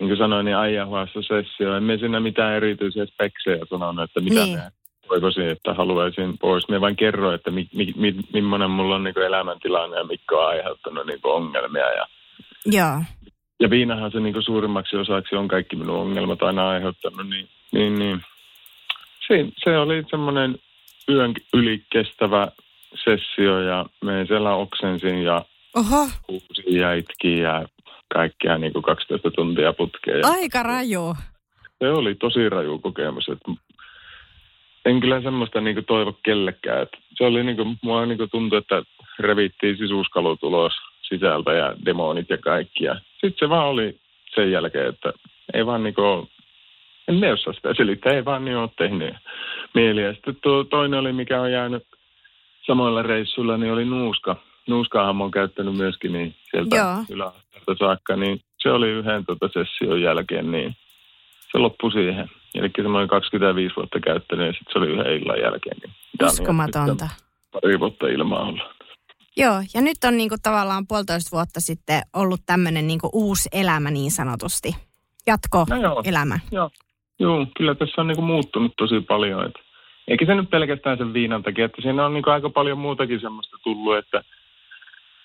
niin 0.00 0.08
kuin 0.08 0.16
sanoin, 0.16 0.44
niin 0.44 0.56
aijahuassa 0.56 1.22
sessio. 1.22 1.76
En 1.76 1.82
me 1.82 1.98
siinä 1.98 2.20
mitään 2.20 2.54
erityisiä 2.54 3.06
speksejä 3.06 3.66
sanonut, 3.70 4.04
että 4.04 4.20
mitä 4.20 4.44
niin. 4.44 4.58
me 4.58 4.72
toivoisin, 5.08 5.48
että 5.48 5.74
haluaisin 5.74 6.38
pois. 6.38 6.68
Me 6.68 6.80
vain 6.80 6.96
kerroin, 6.96 7.34
että 7.34 7.50
mi, 7.50 7.68
mi, 7.74 7.92
mi, 7.96 8.14
millainen 8.32 8.70
mulla 8.70 8.94
on 8.94 9.04
niin 9.04 9.18
elämäntilanne 9.18 9.96
ja 9.96 10.04
mikä 10.04 10.36
on 10.36 10.46
aiheuttanut 10.46 11.06
niin 11.06 11.20
ongelmia. 11.22 11.92
Ja, 11.92 12.06
Joo. 12.66 13.02
ja 13.60 13.70
viinahan 13.70 14.12
se 14.12 14.20
niin 14.20 14.42
suurimmaksi 14.42 14.96
osaksi 14.96 15.36
on 15.36 15.48
kaikki 15.48 15.76
minun 15.76 16.00
ongelmat 16.00 16.42
aina 16.42 16.68
aiheuttanut. 16.68 17.28
Niin, 17.28 17.48
niin, 17.72 17.98
niin. 17.98 18.22
Se, 19.26 19.46
se 19.64 19.78
oli 19.78 20.04
semmoinen 20.10 20.58
yön 21.08 21.34
yli 21.54 21.82
kestävä 21.92 22.48
sessio 23.04 23.60
ja 23.60 23.86
me 24.04 24.24
siellä 24.26 24.54
oksensin 24.54 25.22
ja 25.22 25.44
Oho. 25.76 26.08
kuusin 26.26 26.76
ja 26.76 26.94
itkin 26.94 27.38
ja 27.38 27.66
kaikkea 28.14 28.58
niin 28.58 28.72
kuin 28.72 28.82
12 28.82 29.30
tuntia 29.30 29.72
putkeen. 29.72 30.26
Aika 30.26 30.62
raju. 30.62 31.14
Se 31.78 31.90
oli 31.90 32.14
tosi 32.14 32.48
raju 32.48 32.78
kokemus. 32.78 33.28
Että 33.28 33.52
en 34.84 35.00
kyllä 35.00 35.20
semmoista 35.22 35.60
niin 35.60 35.76
kuin 35.76 35.86
toivo 35.86 36.18
kellekään. 36.22 36.82
Että 36.82 36.98
se 37.14 37.24
oli 37.24 37.44
niin 37.44 37.56
kuin, 37.56 37.76
mua 37.82 38.06
niin 38.06 38.18
kuin 38.18 38.30
tuntui, 38.30 38.58
että 38.58 38.82
revittiin 39.18 39.76
sisuskalut 39.76 40.42
ulos 40.42 40.72
sisältä 41.02 41.52
ja 41.52 41.74
demonit 41.84 42.30
ja 42.30 42.38
kaikki. 42.38 42.84
Ja 42.84 43.00
sitten 43.10 43.38
se 43.38 43.48
vaan 43.48 43.66
oli 43.66 44.00
sen 44.34 44.50
jälkeen, 44.50 44.88
että 44.88 45.12
ei 45.54 45.66
vaan 45.66 45.82
niin 45.82 45.94
kuin, 45.94 46.28
en 47.08 47.14
me 47.14 47.32
osaa 47.32 47.52
sitä 47.52 47.74
selittää, 47.74 48.12
ei 48.12 48.24
vaan 48.24 48.44
niin 48.44 48.56
ole 48.56 48.70
tehnyt 48.78 49.14
mieli. 49.74 50.02
Ja 50.02 50.12
sitten 50.14 50.36
tuo 50.42 50.64
toinen 50.64 51.00
oli, 51.00 51.12
mikä 51.12 51.40
on 51.40 51.52
jäänyt 51.52 51.82
samoilla 52.66 53.02
reissuilla, 53.02 53.56
niin 53.56 53.72
oli 53.72 53.84
nuuska. 53.84 54.36
Nuuskaahan 54.68 55.16
mä 55.16 55.24
oon 55.24 55.30
käyttänyt 55.30 55.76
myöskin 55.76 56.12
niin 56.12 56.34
sieltä 56.50 57.04
ylä 57.10 57.32
saakka, 57.78 58.16
niin 58.16 58.40
se 58.58 58.70
oli 58.70 58.88
yhden 58.88 59.24
tota 59.26 59.48
session 59.48 60.02
jälkeen, 60.02 60.52
niin 60.52 60.76
se 61.52 61.58
loppui 61.58 61.92
siihen. 61.92 62.30
Eli 62.54 62.70
semmoinen 62.76 63.08
25 63.08 63.76
vuotta 63.76 64.00
käyttänyt 64.00 64.46
ja 64.46 64.52
sitten 64.52 64.72
se 64.72 64.78
oli 64.78 64.88
yhden 64.88 65.22
illan 65.22 65.40
jälkeen. 65.40 65.76
Niin 65.82 66.26
Uskomatonta. 66.26 67.08
Pari 67.52 67.80
vuotta 67.80 68.06
ilmaa 68.06 68.42
olla. 68.42 68.74
Joo, 69.36 69.62
ja 69.74 69.80
nyt 69.80 69.96
on 70.04 70.16
niinku 70.16 70.36
tavallaan 70.42 70.86
puolitoista 70.86 71.36
vuotta 71.36 71.60
sitten 71.60 72.02
ollut 72.12 72.40
tämmöinen 72.46 72.86
niinku 72.86 73.10
uusi 73.12 73.48
elämä 73.52 73.90
niin 73.90 74.10
sanotusti. 74.10 74.76
Jatko 75.26 75.66
no 75.70 75.76
joo, 75.76 76.02
elämä. 76.04 76.38
Joo. 76.50 76.70
joo, 77.18 77.46
kyllä 77.56 77.74
tässä 77.74 78.00
on 78.00 78.06
niinku 78.06 78.22
muuttunut 78.22 78.72
tosi 78.76 79.00
paljon. 79.00 79.46
Et, 79.46 79.54
eikä 80.08 80.26
se 80.26 80.34
nyt 80.34 80.50
pelkästään 80.50 80.98
sen 80.98 81.12
viinan 81.12 81.42
takia, 81.42 81.64
että 81.64 81.82
siinä 81.82 82.06
on 82.06 82.14
niinku 82.14 82.30
aika 82.30 82.50
paljon 82.50 82.78
muutakin 82.78 83.20
semmoista 83.20 83.56
tullut, 83.64 83.96
että– 83.96 84.22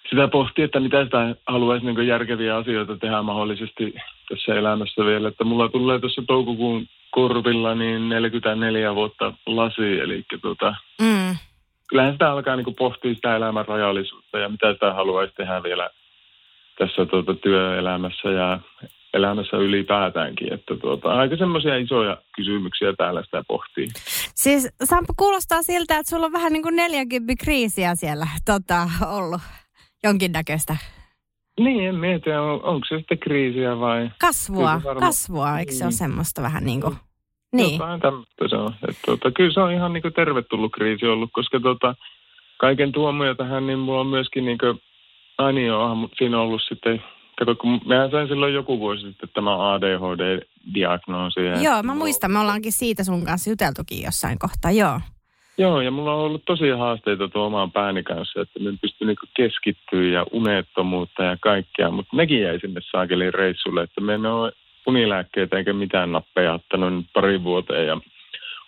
sitä 0.10 0.28
pohtii, 0.28 0.64
että 0.64 0.80
mitä 0.80 1.04
sitä 1.04 1.36
haluaisi 1.48 1.86
niin 1.86 2.08
järkeviä 2.08 2.58
asioita 2.58 2.98
tehdä 2.98 3.22
mahdollisesti 3.22 3.94
tässä 4.30 4.56
elämässä 4.56 5.06
vielä. 5.06 5.28
Että 5.28 5.44
mulla 5.44 5.70
tulee 5.70 6.00
tuossa 6.00 6.24
toukokuun 6.28 6.88
korvilla 7.12 7.76
niin 7.76 8.10
44 8.10 8.96
vuotta 8.96 9.34
lasi, 9.46 10.00
eli 10.00 10.24
tuota, 10.42 10.76
mm. 11.02 11.36
kyllähän 11.88 12.14
sitä 12.14 12.32
alkaa 12.32 12.56
niin 12.56 12.76
pohtia 12.76 13.14
sitä 13.14 13.36
elämän 13.36 13.68
rajallisuutta 13.68 14.40
ja 14.40 14.50
mitä 14.50 14.74
sitä 14.74 14.94
haluaisi 14.94 15.34
tehdä 15.36 15.64
vielä 15.64 15.90
tässä 16.80 17.06
tuota, 17.06 17.34
työelämässä 17.34 18.30
ja 18.30 18.60
elämässä 19.14 19.58
ylipäätäänkin. 19.58 20.54
Että 20.54 20.76
tuota, 20.76 21.14
aika 21.14 21.38
semmoisia 21.38 21.78
isoja 21.78 22.18
kysymyksiä 22.36 22.94
täällä 22.98 23.24
sitä 23.24 23.44
pohtii. 23.48 23.88
Siis 24.36 24.70
Sampo, 24.84 25.14
kuulostaa 25.18 25.64
siltä, 25.64 25.98
että 25.98 26.10
sulla 26.10 26.26
on 26.26 26.32
vähän 26.32 26.54
niin 26.54 26.64
kuin 26.64 26.76
40 26.76 27.34
kriisiä 27.44 27.96
siellä 27.96 28.28
tota, 28.46 28.90
ollut 29.18 29.42
jonkinnäköistä? 30.04 30.78
Niin, 31.60 31.88
en 31.90 31.96
mietiä, 31.96 32.42
on, 32.42 32.64
onko 32.64 32.86
se 32.90 32.98
sitten 32.98 33.20
kriisiä 33.20 33.80
vai... 33.80 34.10
Kasvua, 34.22 34.82
varma... 34.84 35.00
kasvua, 35.00 35.60
eikö 35.60 35.72
se 35.72 35.84
ole 35.84 35.90
niin. 35.90 35.98
semmoista 35.98 36.42
vähän 36.42 36.66
niin 36.66 36.82
kuin... 36.82 36.96
Niin. 37.54 37.72
Jotain 37.72 38.02
tämmöistä 38.02 38.48
se 38.50 38.56
on. 38.56 38.74
Että, 38.90 39.02
tuota, 39.06 39.32
kyllä 39.32 39.54
se 39.54 39.60
on 39.60 39.74
ihan 39.74 39.94
niin 39.94 40.02
kuin 40.02 40.14
tervetullut 40.14 40.72
kriisi 40.72 41.06
ollut, 41.06 41.30
koska 41.34 41.60
tuota, 41.60 41.96
kaiken 42.58 42.92
tuomoja 42.92 43.36
tähän, 43.36 43.68
niin 43.68 43.80
mulla 43.80 44.00
on 44.00 44.08
myöskin 44.08 44.46
niin 44.46 44.58
kuin, 44.58 44.82
ai 45.38 45.54
niin 45.54 45.72
mutta 45.96 46.16
siinä 46.18 46.38
on 46.38 46.44
ollut 46.44 46.62
sitten, 46.70 47.04
kato, 47.40 47.56
kun 47.56 47.82
mehän 47.86 48.12
sain 48.12 48.28
silloin 48.28 48.54
joku 48.54 48.80
vuosi 48.80 49.02
sitten 49.02 49.30
tämä 49.34 49.74
ADHD-diagnoosi. 49.74 51.64
Joo, 51.64 51.84
mä 51.84 51.96
muistan, 51.96 52.32
me 52.32 52.40
ollaankin 52.40 52.72
siitä 52.72 53.04
sun 53.04 53.26
kanssa 53.26 53.50
juteltukin 53.50 54.04
jossain 54.04 54.40
kohtaa, 54.40 54.72
joo. 54.72 55.00
Joo, 55.58 55.82
ja 55.82 55.92
mulla 55.92 56.14
on 56.14 56.20
ollut 56.20 56.46
tosi 56.46 56.70
haasteita 56.70 57.28
tuon 57.28 57.46
oman 57.46 57.72
pääni 57.72 58.04
kanssa, 58.04 58.42
että 58.42 58.60
en 58.70 58.80
pysty 58.82 59.06
niinku 59.06 59.26
keskittyä 59.34 60.04
ja 60.04 60.26
unettomuutta 60.32 61.24
ja 61.24 61.38
kaikkea, 61.42 61.92
mutta 61.92 62.18
nekin 62.18 62.42
jäi 62.42 62.60
sinne 62.60 62.82
saakelin 62.92 63.34
reissulle, 63.34 63.84
että 63.84 64.02
me 64.02 64.14
en 64.14 64.26
ole 64.26 64.52
unilääkkeitä 64.88 65.58
eikä 65.58 65.74
mitään 65.74 66.12
nappeja 66.12 66.54
ottanut 66.54 66.94
nyt 66.94 67.06
pari 67.14 67.44
vuoteen 67.44 67.88
ja 67.88 67.98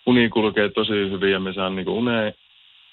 uni 0.06 0.28
kulkee 0.28 0.68
tosi 0.68 0.92
hyvin 0.92 1.32
ja 1.32 1.40
me 1.40 1.52
saan 1.52 1.76
niinku 1.76 1.98
uneen 1.98 2.34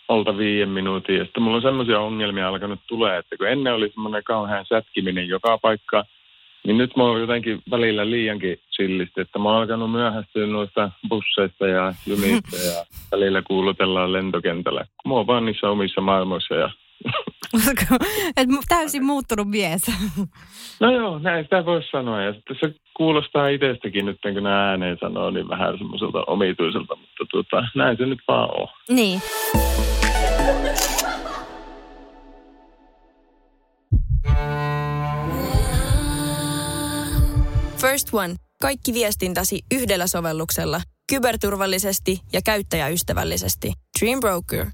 alta 0.08 0.38
viiden 0.38 0.70
minuutin. 0.70 1.18
Ja 1.18 1.24
sitten 1.24 1.44
mulla 1.44 1.56
on 1.56 1.62
semmoisia 1.62 2.00
ongelmia 2.00 2.48
alkanut 2.48 2.80
tulee, 2.88 3.18
että 3.18 3.38
kun 3.38 3.48
ennen 3.48 3.74
oli 3.74 3.90
semmoinen 3.90 4.24
kauhean 4.24 4.66
sätkiminen 4.66 5.28
joka 5.28 5.58
paikka, 5.58 6.06
niin 6.68 6.78
nyt 6.78 6.98
mä 6.98 7.04
oon 7.04 7.22
jotenkin 7.22 7.62
välillä 7.72 8.10
liiankin 8.10 8.58
sillisti, 8.70 9.22
että 9.22 9.40
mä 9.40 9.50
oon 9.50 9.58
alkanut 9.58 9.92
myöhästyä 9.92 10.48
noista 10.48 10.92
busseista 11.10 11.68
ja 11.68 11.94
junista 12.08 12.58
ja 12.58 12.86
välillä 13.12 13.42
kuulutellaan 13.42 14.14
lentokentällä. 14.14 14.86
Mä 15.08 15.14
oon 15.14 15.28
vaan 15.28 15.46
niissä 15.46 15.70
omissa 15.70 16.02
maailmoissa 16.02 16.56
ja... 16.56 16.70
Et 18.38 18.50
täysin 18.70 19.06
muuttunut 19.06 19.50
mies. 19.50 19.82
no 20.80 20.92
joo, 20.92 21.20
näin 21.20 21.44
sitä 21.44 21.66
voisi 21.66 21.90
sanoa. 21.92 22.22
Ja 22.22 22.34
sitten 22.34 22.58
se 22.60 22.74
kuulostaa 22.94 23.48
itsestäkin 23.48 24.06
nyt, 24.06 24.18
kun 24.22 24.44
nämä 24.44 24.70
ääneen 24.70 24.98
sanoo, 25.02 25.30
niin 25.30 25.50
vähän 25.50 25.78
semmoiselta 25.78 26.24
omituiselta, 26.28 26.96
mutta 26.96 27.26
tuota, 27.32 27.68
näin 27.76 27.98
se 27.98 28.06
nyt 28.06 28.20
vaan 28.28 28.62
on. 28.62 28.68
Niin. 28.90 29.22
First 37.92 38.14
One. 38.14 38.36
Kaikki 38.62 38.94
viestintäsi 38.94 39.60
yhdellä 39.72 40.08
sovelluksella. 40.08 40.82
Kyberturvallisesti 41.10 42.20
ja 42.34 42.42
käyttäjäystävällisesti. 42.42 43.74
Dream 44.00 44.20
Broker. 44.20 44.66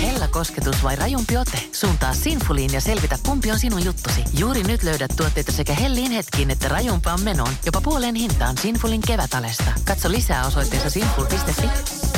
Hella 0.00 0.28
kosketus 0.28 0.82
vai 0.82 0.96
rajumpi 0.96 1.36
ote? 1.36 1.58
Suuntaa 1.72 2.14
Sinfuliin 2.14 2.72
ja 2.72 2.80
selvitä, 2.80 3.18
kumpi 3.26 3.50
on 3.50 3.58
sinun 3.58 3.84
juttusi. 3.84 4.20
Juuri 4.38 4.62
nyt 4.62 4.82
löydät 4.82 5.10
tuotteita 5.16 5.52
sekä 5.52 5.74
hellin 5.74 6.12
hetkiin 6.12 6.50
että 6.50 6.68
rajumpaan 6.68 7.20
menoon. 7.20 7.52
Jopa 7.66 7.80
puoleen 7.80 8.14
hintaan 8.14 8.58
Sinfulin 8.58 9.02
kevätalesta. 9.06 9.72
Katso 9.84 10.10
lisää 10.10 10.46
osoitteessa 10.46 10.90
sinful.fi. 10.90 12.17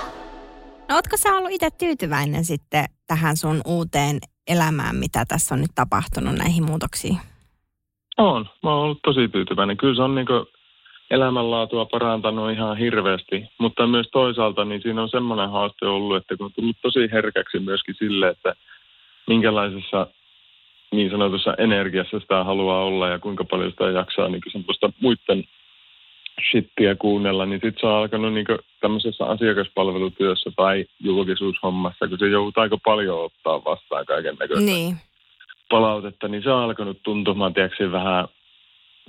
No 0.91 0.95
ootko 0.95 1.17
sä 1.17 1.35
ollut 1.35 1.51
itse 1.51 1.69
tyytyväinen 1.79 2.45
sitten 2.45 2.85
tähän 3.07 3.37
sun 3.37 3.61
uuteen 3.65 4.19
elämään, 4.47 4.95
mitä 4.95 5.25
tässä 5.27 5.55
on 5.55 5.61
nyt 5.61 5.71
tapahtunut 5.75 6.35
näihin 6.35 6.65
muutoksiin? 6.65 7.17
On. 8.17 8.49
Mä 8.63 8.69
oon 8.69 8.83
ollut 8.83 8.99
tosi 9.03 9.27
tyytyväinen. 9.27 9.77
Kyllä 9.77 9.95
se 9.95 10.01
on 10.01 10.15
niin 10.15 10.27
elämänlaatua 11.11 11.85
parantanut 11.85 12.51
ihan 12.51 12.77
hirveästi, 12.77 13.45
mutta 13.59 13.87
myös 13.87 14.07
toisaalta 14.11 14.65
niin 14.65 14.81
siinä 14.81 15.01
on 15.01 15.09
semmoinen 15.09 15.49
haaste 15.49 15.85
ollut, 15.85 16.17
että 16.17 16.37
kun 16.37 16.45
on 16.45 16.53
tullut 16.53 16.77
tosi 16.81 17.09
herkäksi 17.11 17.59
myöskin 17.59 17.95
sille, 17.99 18.29
että 18.29 18.55
minkälaisessa 19.27 20.07
niin 20.91 21.11
sanotussa 21.11 21.53
energiassa 21.57 22.19
sitä 22.19 22.43
haluaa 22.43 22.83
olla 22.83 23.07
ja 23.07 23.19
kuinka 23.19 23.43
paljon 23.43 23.71
sitä 23.71 23.89
jaksaa 23.89 24.27
niin 24.27 24.41
semmoista 24.51 24.93
muiden 25.01 25.43
shittiä 26.51 26.95
kuunnella, 26.95 27.45
niin 27.45 27.61
sitten 27.63 27.79
se 27.79 27.87
on 27.87 27.93
alkanut 27.93 28.33
niin 28.33 28.45
tämmöisessä 28.81 29.25
asiakaspalvelutyössä 29.25 30.51
tai 30.55 30.85
julkisuushommassa, 30.99 32.07
kun 32.07 32.19
se 32.19 32.27
joutuu 32.27 32.61
aika 32.63 32.77
paljon 32.85 33.25
ottaa 33.25 33.63
vastaan 33.63 34.05
kaiken 34.05 34.35
näköistä 34.39 34.65
Niin. 34.65 34.97
palautetta, 35.69 36.27
niin 36.27 36.43
se 36.43 36.51
on 36.51 36.63
alkanut 36.63 37.03
tuntumaan 37.03 37.53
tiedätkö, 37.53 37.91
vähän 37.91 38.27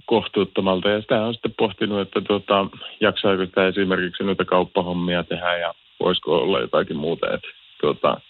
kohtuuttomalta. 0.06 0.88
Ja 0.88 1.00
sitä 1.00 1.24
on 1.24 1.34
sitten 1.34 1.54
pohtinut, 1.58 2.00
että 2.00 2.20
tuota, 2.20 2.66
jaksaako 3.00 3.44
sitä 3.44 3.66
esimerkiksi 3.66 4.24
noita 4.24 4.44
kauppahommia 4.44 5.24
tehdä 5.24 5.56
ja 5.56 5.74
voisiko 6.00 6.36
olla 6.36 6.60
jotakin 6.60 6.96
muuta. 6.96 7.34
Että, 7.34 7.48
tuota, 7.80 8.20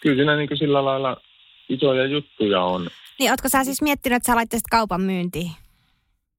kyllä 0.00 0.16
siinä 0.16 0.36
niin 0.36 0.48
sillä 0.58 0.84
lailla 0.84 1.16
isoja 1.68 2.06
juttuja 2.06 2.62
on. 2.62 2.88
Niin, 3.18 3.30
ootko 3.30 3.48
sä 3.48 3.64
siis 3.64 3.82
miettinyt, 3.82 4.16
että 4.16 4.26
sä 4.26 4.36
laittaisit 4.36 4.66
kaupan 4.70 5.00
myyntiin? 5.00 5.50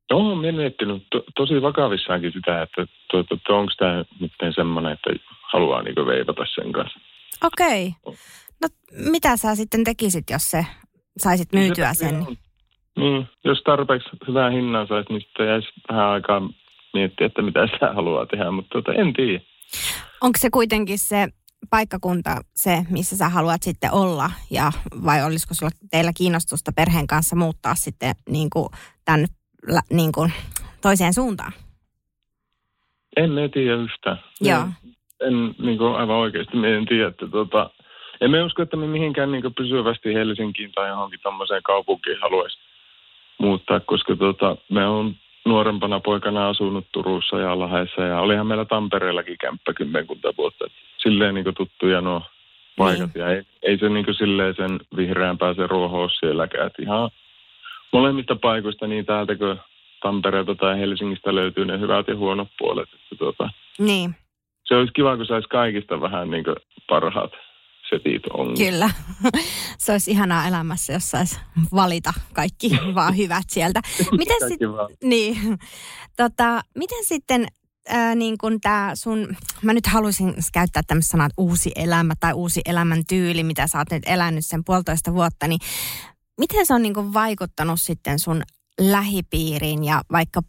Joo, 0.09 0.19
olen 0.19 0.55
miettinyt 0.55 1.07
to, 1.11 1.23
tosi 1.35 1.61
vakavissaankin 1.61 2.31
sitä, 2.31 2.61
että 2.61 2.85
tuota, 3.11 3.37
to, 3.47 3.57
onko 3.57 3.71
tämä 3.77 4.03
nyt 4.19 4.31
semmoinen, 4.55 4.91
että 4.91 5.09
haluaa 5.53 5.81
niin 5.81 5.95
veivata 5.95 6.43
sen 6.55 6.71
kanssa. 6.71 6.99
Okei. 7.43 7.93
No 8.61 8.67
mitä 9.11 9.37
sä 9.37 9.55
sitten 9.55 9.83
tekisit, 9.83 10.29
jos 10.29 10.51
se 10.51 10.65
saisit 11.17 11.53
myytyä 11.53 11.93
sen? 11.93 12.25
Niin, 12.97 13.27
jos 13.43 13.61
tarpeeksi 13.65 14.09
hyvää 14.27 14.49
hinnan 14.49 14.87
saisi, 14.87 15.09
niin 15.09 15.21
sitten 15.21 15.47
jäisi 15.47 15.67
vähän 15.89 16.05
aikaa 16.05 16.41
miettiä, 16.93 17.27
että 17.27 17.41
mitä 17.41 17.67
sitä 17.73 17.93
haluaa 17.93 18.25
tehdä, 18.25 18.51
mutta 18.51 18.69
tuota, 18.69 18.93
en 18.93 19.13
tiedä. 19.13 19.39
Onko 20.21 20.37
se 20.39 20.49
kuitenkin 20.49 20.99
se 20.99 21.27
paikkakunta 21.69 22.41
se, 22.55 22.85
missä 22.89 23.17
sä 23.17 23.29
haluat 23.29 23.63
sitten 23.63 23.93
olla? 23.93 24.31
Ja 24.51 24.71
vai 25.05 25.23
olisiko 25.25 25.53
sulla 25.53 25.71
teillä 25.91 26.11
kiinnostusta 26.17 26.71
perheen 26.75 27.07
kanssa 27.07 27.35
muuttaa 27.35 27.75
sitten 27.75 28.15
niin 28.29 28.49
kuin 28.49 28.69
tämän 29.05 29.25
niin 29.89 30.11
kuin 30.11 30.33
toiseen 30.81 31.13
suuntaan? 31.13 31.51
En 33.17 33.31
mä 33.31 33.49
tiedä 33.53 33.75
yhtään. 33.75 34.19
Joo. 34.41 34.59
En, 34.59 35.27
en 35.27 35.55
niin 35.59 35.77
kuin 35.77 35.95
aivan 35.95 36.15
oikeasti 36.15 36.57
me 36.57 36.75
en 36.75 36.85
tiedä, 36.85 37.07
että 37.07 37.27
tota, 37.27 37.69
en 38.21 38.31
mä 38.31 38.45
usko, 38.45 38.61
että 38.61 38.77
me 38.77 38.87
mihinkään 38.87 39.31
niin 39.31 39.53
pysyvästi 39.57 40.13
Helsinkiin 40.13 40.71
tai 40.71 40.89
johonkin 40.89 41.19
tämmöiseen 41.23 41.63
kaupunkiin 41.63 42.21
haluaisi 42.21 42.57
muuttaa, 43.37 43.79
koska 43.79 44.15
tota, 44.15 44.55
me 44.69 44.87
on 44.87 45.15
nuorempana 45.45 45.99
poikana 45.99 46.49
asunut 46.49 46.85
Turussa 46.91 47.39
ja 47.39 47.59
Lahdessa 47.59 48.01
ja 48.01 48.19
olihan 48.19 48.47
meillä 48.47 48.65
Tampereellakin 48.65 49.37
kämppä 49.37 49.73
kymmenkunta 49.73 50.33
vuotta. 50.37 50.65
Silleen 50.97 51.35
niin 51.35 51.55
tuttuja 51.57 52.01
nuo 52.01 52.21
paikat 52.77 53.13
niin. 53.13 53.21
ja 53.21 53.29
ei, 53.31 53.43
ei 53.63 53.77
se 53.77 53.89
niin 53.89 54.05
silleen 54.17 54.55
sen 54.55 54.79
vihreän 54.97 55.37
pääse 55.37 55.67
ruohoa 55.67 56.09
sielläkään. 56.09 56.67
Et 56.67 56.79
ihan 56.79 57.09
molemmista 57.93 58.35
paikoista 58.35 58.87
niin 58.87 59.05
täältä 59.05 59.35
kuin 59.35 59.59
Tampereelta 60.01 60.55
tai 60.55 60.79
Helsingistä 60.79 61.35
löytyy 61.35 61.65
ne 61.65 61.79
hyvät 61.79 62.07
ja 62.07 62.15
huonot 62.15 62.47
puolet. 62.59 62.89
Että 62.93 63.15
tuota, 63.17 63.49
niin. 63.79 64.15
Se 64.65 64.75
olisi 64.75 64.93
kiva, 64.93 65.17
kun 65.17 65.25
saisi 65.25 65.47
kaikista 65.47 66.01
vähän 66.01 66.31
niin 66.31 66.45
parhaat 66.89 67.31
setit 67.89 68.21
on. 68.33 68.57
Kyllä. 68.57 68.89
Se 69.77 69.91
olisi 69.91 70.11
ihanaa 70.11 70.47
elämässä, 70.47 70.93
jos 70.93 71.11
saisi 71.11 71.39
valita 71.73 72.13
kaikki 72.33 72.69
vaan 72.95 73.17
hyvät 73.17 73.43
sieltä. 73.47 73.81
Miten, 74.17 74.47
sit, 74.47 74.59
niin, 75.03 75.37
tota, 76.17 76.61
miten 76.75 77.05
sitten 77.05 77.47
ää, 77.89 78.15
niin 78.15 78.37
kun 78.37 78.61
tää 78.61 78.95
sun, 78.95 79.35
mä 79.61 79.73
nyt 79.73 79.87
haluaisin 79.87 80.33
käyttää 80.53 80.83
tämmöistä 80.87 81.11
sanaa, 81.11 81.29
uusi 81.37 81.71
elämä 81.75 82.13
tai 82.19 82.33
uusi 82.33 82.61
elämäntyyli, 82.65 83.43
mitä 83.43 83.67
sä 83.67 83.77
oot 83.77 83.91
nyt 83.91 84.03
elänyt 84.05 84.45
sen 84.45 84.63
puolitoista 84.65 85.13
vuotta, 85.13 85.47
niin 85.47 85.59
miten 86.37 86.65
se 86.65 86.73
on 86.73 86.81
niin 86.81 86.93
kuin 86.93 87.13
vaikuttanut 87.13 87.79
sitten 87.79 88.19
sun 88.19 88.41
lähipiiriin 88.81 89.83
ja 89.83 90.01
vaikka 90.11 90.41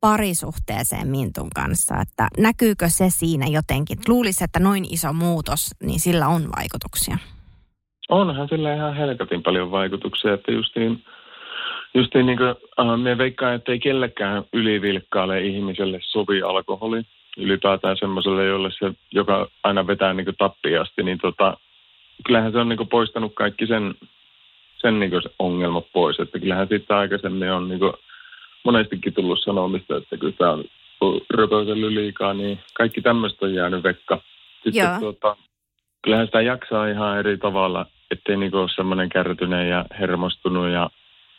parisuhteeseen 0.00 1.08
Mintun 1.08 1.50
kanssa, 1.54 1.94
että 2.00 2.28
näkyykö 2.38 2.88
se 2.88 3.04
siinä 3.08 3.46
jotenkin? 3.46 3.98
Luulisi, 4.08 4.44
että 4.44 4.58
noin 4.58 4.84
iso 4.84 5.12
muutos, 5.12 5.70
niin 5.82 6.00
sillä 6.00 6.28
on 6.28 6.42
vaikutuksia. 6.56 7.18
Onhan 8.08 8.48
sillä 8.48 8.74
ihan 8.74 8.96
helkatin 8.96 9.42
paljon 9.42 9.70
vaikutuksia, 9.70 10.34
että 10.34 10.52
justiin, 10.52 11.04
justiin 11.94 12.26
niin 12.26 12.38
kuin, 12.38 12.48
äh, 12.48 13.00
me 13.02 13.18
veikkaan, 13.18 13.54
että 13.54 13.72
ei 13.72 13.78
kellekään 13.78 14.44
ylivilkkaalle 14.52 15.40
ihmiselle 15.40 15.98
sovi 16.02 16.42
alkoholi. 16.42 17.02
Ylipäätään 17.36 17.96
semmoiselle, 17.96 18.44
jolle 18.44 18.70
se, 18.78 18.92
joka 19.12 19.48
aina 19.62 19.86
vetää 19.86 20.14
niin 20.14 20.34
tappiasti, 20.38 21.02
niin 21.02 21.18
tota, 21.18 21.56
kyllähän 22.26 22.52
se 22.52 22.58
on 22.58 22.68
niin 22.68 22.88
poistanut 22.88 23.34
kaikki 23.34 23.66
sen 23.66 23.94
sen 24.80 25.00
niin 25.00 25.22
se 25.22 25.30
ongelma 25.38 25.80
pois. 25.80 26.20
Että 26.20 26.38
kyllähän 26.38 26.68
siitä 26.68 26.98
aikaisemmin 26.98 27.52
on 27.52 27.68
niin 27.68 27.80
monestikin 28.64 29.14
tullut 29.14 29.42
sanomista, 29.44 29.96
että 29.96 30.16
kun 30.16 30.32
tämä 30.32 30.50
on 30.50 30.64
röpötellyt 31.30 31.92
liikaa, 31.92 32.34
niin 32.34 32.58
kaikki 32.74 33.00
tämmöistä 33.00 33.46
on 33.46 33.54
jäänyt 33.54 33.84
vekka. 33.84 34.20
Sitten 34.64 35.00
tuota, 35.00 35.36
kyllähän 36.02 36.26
sitä 36.26 36.40
jaksaa 36.40 36.88
ihan 36.88 37.18
eri 37.18 37.38
tavalla, 37.38 37.86
ettei 38.10 38.36
niin 38.36 38.54
ole 38.54 38.68
semmoinen 38.76 39.08
kärtyneen 39.08 39.68
ja 39.68 39.84
hermostunut 40.00 40.68
ja 40.68 40.90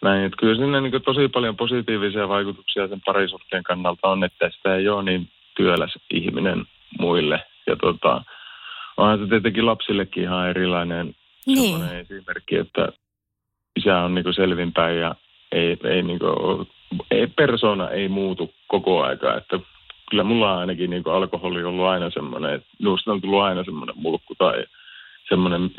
näin. 0.02 0.26
Että 0.26 0.38
kyllä 0.40 0.56
siinä 0.56 0.82
niin 0.82 1.02
tosi 1.06 1.28
paljon 1.28 1.58
positiivisia 1.58 2.30
vaikutuksia 2.30 2.88
sen 2.88 3.02
parisuhteen 3.06 3.64
kannalta 3.64 4.08
on, 4.08 4.24
että 4.24 4.50
sitä 4.50 4.76
ei 4.76 4.90
ole 4.90 5.04
niin 5.04 5.30
työläs 5.58 5.94
ihminen 6.14 6.66
muille. 7.00 7.44
Ja 7.68 7.76
tuota, 7.76 8.24
onhan 8.98 9.20
se 9.20 9.28
tietenkin 9.28 9.66
lapsillekin 9.66 10.24
ihan 10.24 10.50
erilainen 10.50 11.16
niin. 11.46 11.84
esimerkki, 11.84 12.56
että 12.56 12.90
isä 13.80 14.00
on 14.00 14.16
niin 14.16 14.34
selvinpäin 14.36 15.00
ja 15.00 15.16
ei, 15.52 15.78
ei, 15.84 16.04
niin 16.04 16.20
kuin, 16.20 16.68
ei, 17.12 17.28
persona 17.28 17.90
ei 17.90 18.08
muutu 18.08 18.54
koko 18.68 19.04
aika. 19.04 19.38
Että 19.38 19.60
kyllä 20.10 20.24
mulla 20.24 20.54
on 20.54 20.60
ainakin 20.60 20.90
niin 20.90 21.04
alkoholi 21.06 21.64
ollut 21.64 21.86
aina 21.86 22.10
semmoinen, 22.10 22.54
että 22.54 22.68
minusta 22.80 23.12
on 23.12 23.22
tullut 23.22 23.42
aina 23.42 23.64
semmoinen 23.64 23.96
mulkku 23.98 24.36
tai 24.36 24.66
semmoinen, 25.30 25.72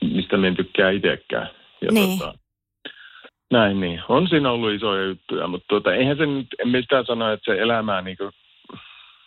mistä 0.00 0.36
me 0.36 0.48
en 0.48 0.56
tykkää 0.56 0.90
itsekään. 0.90 1.50
Ja 1.80 1.88
niin. 1.90 2.18
Tota, 2.18 2.34
näin 3.50 3.80
niin. 3.80 4.02
On 4.08 4.28
siinä 4.28 4.50
ollut 4.50 4.72
isoja 4.72 5.04
juttuja, 5.04 5.46
mutta 5.46 5.66
tuota, 5.68 5.94
eihän 5.94 6.16
se 6.16 6.26
nyt, 6.26 6.46
en 6.58 6.68
mistään 6.68 7.06
sano, 7.06 7.32
että 7.32 7.54
se 7.54 7.60
elämää 7.60 8.02
niin 8.02 8.16
kuin, 8.16 8.30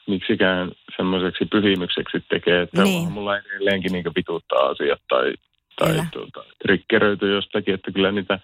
miksikään 0.08 0.72
semmoiseksi 0.96 1.46
pyhimykseksi 1.46 2.18
tekee, 2.30 2.62
että 2.62 2.84
niin. 2.84 3.12
mulla 3.12 3.38
edelleenkin 3.38 3.92
niin 3.92 4.16
vituuttaa 4.16 4.66
asiat 4.66 5.02
tai 5.10 5.34
tai 5.80 6.06
tuota, 6.14 6.44
trikkeröity 6.62 7.34
jostakin, 7.34 7.74
että 7.74 7.92
kyllä 7.92 8.12
niitä 8.12 8.40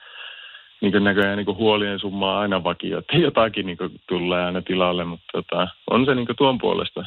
niin 0.82 1.04
näköjään 1.04 1.38
niin 1.38 1.56
huolien 1.56 2.00
summaa 2.00 2.40
aina 2.40 2.64
vakio, 2.64 3.00
että 3.00 3.18
jotakin 3.18 3.66
niin 3.66 3.78
tulee 4.08 4.46
aina 4.46 4.62
tilalle, 4.62 5.06
mutta 5.06 5.26
tota, 5.34 5.68
on 5.90 6.06
se 6.06 6.16
niin 6.16 6.28
tuon 6.38 6.58
puolesta 6.58 7.06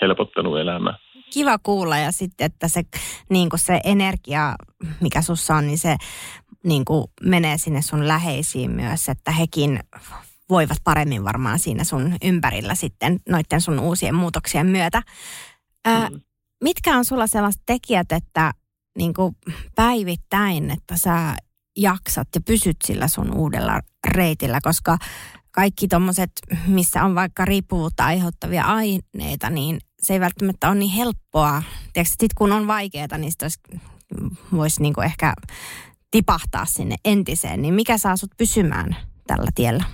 helpottanut 0.00 0.58
elämää. 0.58 0.94
Kiva 1.32 1.58
kuulla 1.62 1.96
ja 1.96 2.12
sitten, 2.12 2.44
että 2.44 2.68
se, 2.68 2.82
niin 3.30 3.48
se 3.56 3.80
energia, 3.84 4.54
mikä 5.00 5.22
sussa 5.22 5.54
on, 5.54 5.66
niin 5.66 5.78
se 5.78 5.96
niin 6.64 6.84
menee 7.22 7.58
sinne 7.58 7.82
sun 7.82 8.08
läheisiin 8.08 8.70
myös, 8.70 9.08
että 9.08 9.30
hekin 9.30 9.80
voivat 10.50 10.78
paremmin 10.84 11.24
varmaan 11.24 11.58
siinä 11.58 11.84
sun 11.84 12.16
ympärillä 12.24 12.74
sitten 12.74 13.20
noiden 13.28 13.60
sun 13.60 13.80
uusien 13.80 14.14
muutoksien 14.14 14.66
myötä. 14.66 15.02
Ää, 15.84 16.10
mm. 16.10 16.20
Mitkä 16.64 16.96
on 16.96 17.04
sulla 17.04 17.26
sellaiset 17.26 17.62
tekijät, 17.66 18.12
että 18.12 18.52
niin 18.98 19.14
kuin 19.14 19.36
päivittäin, 19.74 20.70
että 20.70 20.96
sä 20.96 21.36
jaksat 21.76 22.28
ja 22.34 22.40
pysyt 22.40 22.76
sillä 22.84 23.08
sun 23.08 23.34
uudella 23.34 23.80
reitillä, 24.08 24.58
koska 24.62 24.98
kaikki 25.50 25.88
tuommoiset, 25.88 26.30
missä 26.66 27.04
on 27.04 27.14
vaikka 27.14 27.44
riippuvuutta 27.44 28.04
aiheuttavia 28.04 28.64
aineita, 28.64 29.50
niin 29.50 29.78
se 30.02 30.12
ei 30.12 30.20
välttämättä 30.20 30.68
ole 30.68 30.78
niin 30.78 30.90
helppoa. 30.90 31.62
Tiedätkö, 31.92 32.16
sit 32.20 32.34
kun 32.34 32.52
on 32.52 32.66
vaikeaa, 32.66 33.18
niin 33.18 33.32
sitä 33.32 33.48
voisi 34.52 34.82
niinku 34.82 35.00
ehkä 35.00 35.34
tipahtaa 36.10 36.64
sinne 36.64 36.96
entiseen. 37.04 37.62
Niin 37.62 37.74
mikä 37.74 37.98
saa 37.98 38.16
sut 38.16 38.30
pysymään 38.36 38.96
tällä 39.26 39.50
tiellä? 39.54 39.84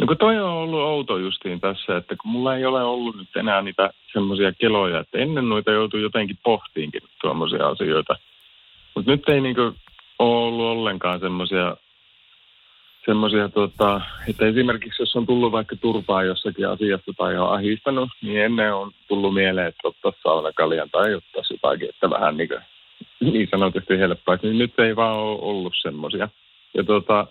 No 0.00 0.06
kun 0.06 0.18
toi 0.18 0.38
on 0.38 0.50
ollut 0.50 0.80
outo 0.80 1.18
justiin 1.18 1.60
tässä, 1.60 1.96
että 1.96 2.16
kun 2.16 2.30
mulla 2.30 2.56
ei 2.56 2.64
ole 2.64 2.82
ollut 2.82 3.16
nyt 3.16 3.36
enää 3.36 3.62
niitä 3.62 3.90
semmoisia 4.12 4.52
keloja, 4.52 5.00
että 5.00 5.18
ennen 5.18 5.48
noita 5.48 5.70
joutuu 5.70 6.00
jotenkin 6.00 6.38
pohtiinkin 6.44 7.02
tuommoisia 7.20 7.68
asioita. 7.68 8.16
Mutta 8.94 9.10
nyt 9.10 9.28
ei 9.28 9.40
niinku 9.40 9.60
ole 10.18 10.46
ollut 10.46 10.66
ollenkaan 10.66 11.20
semmoisia 11.20 11.76
semmoisia, 13.06 13.48
tota, 13.48 14.00
että 14.28 14.46
esimerkiksi 14.46 15.02
jos 15.02 15.16
on 15.16 15.26
tullut 15.26 15.52
vaikka 15.52 15.76
turpaa 15.76 16.24
jossakin 16.24 16.68
asiassa 16.68 17.12
tai 17.16 17.36
on 17.36 17.52
ahistanut, 17.52 18.08
niin 18.22 18.40
ennen 18.40 18.74
on 18.74 18.90
tullut 19.08 19.34
mieleen, 19.34 19.66
että 19.66 19.88
ottaa 19.88 20.12
saunakaljan 20.22 20.90
tai 20.90 21.14
ottaa 21.14 21.42
jotakin, 21.50 21.88
että 21.88 22.10
vähän 22.10 22.36
niin, 22.36 22.48
kuin, 22.48 22.60
niin 23.32 23.48
sanotusti 23.50 23.98
helppoa. 23.98 24.38
Niin 24.42 24.58
nyt 24.58 24.78
ei 24.78 24.96
vaan 24.96 25.16
ole 25.16 25.38
ollut 25.42 25.72
semmoisia. 25.82 26.28
Ja 26.74 26.84
tota, 26.84 27.26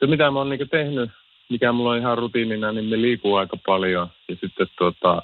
se 0.00 0.06
mitä 0.06 0.30
mä 0.30 0.38
oon 0.38 0.48
niin 0.48 0.68
tehnyt, 0.70 1.10
mikä 1.50 1.72
mulla 1.72 1.90
on 1.90 1.98
ihan 1.98 2.18
rutiinina, 2.18 2.72
niin 2.72 2.84
me 2.84 3.00
liikuu 3.00 3.34
aika 3.34 3.56
paljon. 3.66 4.08
Ja 4.28 4.36
sitten 4.40 4.66
tota, 4.78 5.22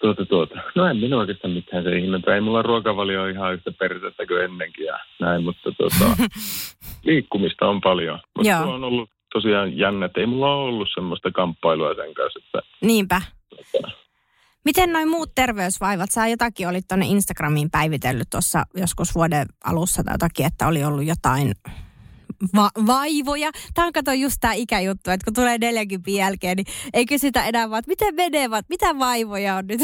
Tuota, 0.00 0.26
tuota. 0.26 0.54
No 0.74 0.86
en 0.86 0.96
minua 0.96 1.20
oikeastaan 1.20 1.54
mitään 1.54 1.84
se 1.84 1.98
ihmettä. 1.98 2.34
Ei 2.34 2.40
mulla 2.40 2.62
ruokavalio 2.62 3.26
ihan 3.26 3.54
yhtä 3.54 3.72
persettä 3.72 4.26
kuin 4.26 4.44
ennenkin 4.44 4.84
ja 4.84 4.98
näin, 5.20 5.44
mutta 5.44 5.72
tuota, 5.72 6.16
liikkumista 7.04 7.66
on 7.68 7.80
paljon. 7.80 8.18
Mutta 8.36 8.50
Joo. 8.50 8.74
on 8.74 8.84
ollut 8.84 9.10
tosiaan 9.32 9.78
jännä, 9.78 10.06
että 10.06 10.20
ei 10.20 10.26
mulla 10.26 10.54
ole 10.54 10.68
ollut 10.68 10.88
semmoista 10.94 11.30
kamppailua 11.30 11.94
sen 11.94 12.14
kanssa. 12.14 12.40
Että, 12.44 12.68
Niinpä. 12.82 13.22
Tuota. 13.48 13.90
Miten 14.64 14.92
noin 14.92 15.08
muut 15.08 15.34
terveysvaivat? 15.34 16.10
Sä 16.10 16.26
jotakin 16.26 16.68
olit 16.68 16.84
tuonne 16.88 17.06
Instagramiin 17.06 17.70
päivitellyt 17.70 18.30
tuossa 18.30 18.62
joskus 18.76 19.14
vuoden 19.14 19.46
alussa 19.64 20.04
tai 20.04 20.14
jotakin, 20.14 20.46
että 20.46 20.66
oli 20.66 20.84
ollut 20.84 21.04
jotain 21.04 21.52
va- 22.56 22.86
vaivoja. 22.86 23.50
Tämä 23.74 23.86
on 23.86 23.92
kato 23.92 24.12
just 24.12 24.36
tämä 24.40 24.54
ikäjuttu, 24.54 25.10
että 25.10 25.24
kun 25.24 25.34
tulee 25.34 25.58
40 25.58 26.10
jälkeen, 26.10 26.56
niin 26.56 26.66
ei 26.92 27.06
kysytä 27.06 27.44
enää 27.44 27.70
vaan, 27.70 27.78
että 27.78 27.88
miten 27.88 28.14
menee, 28.14 28.50
vaan 28.50 28.62
mitä 28.68 28.98
vaivoja 28.98 29.54
on 29.56 29.66
nyt? 29.66 29.80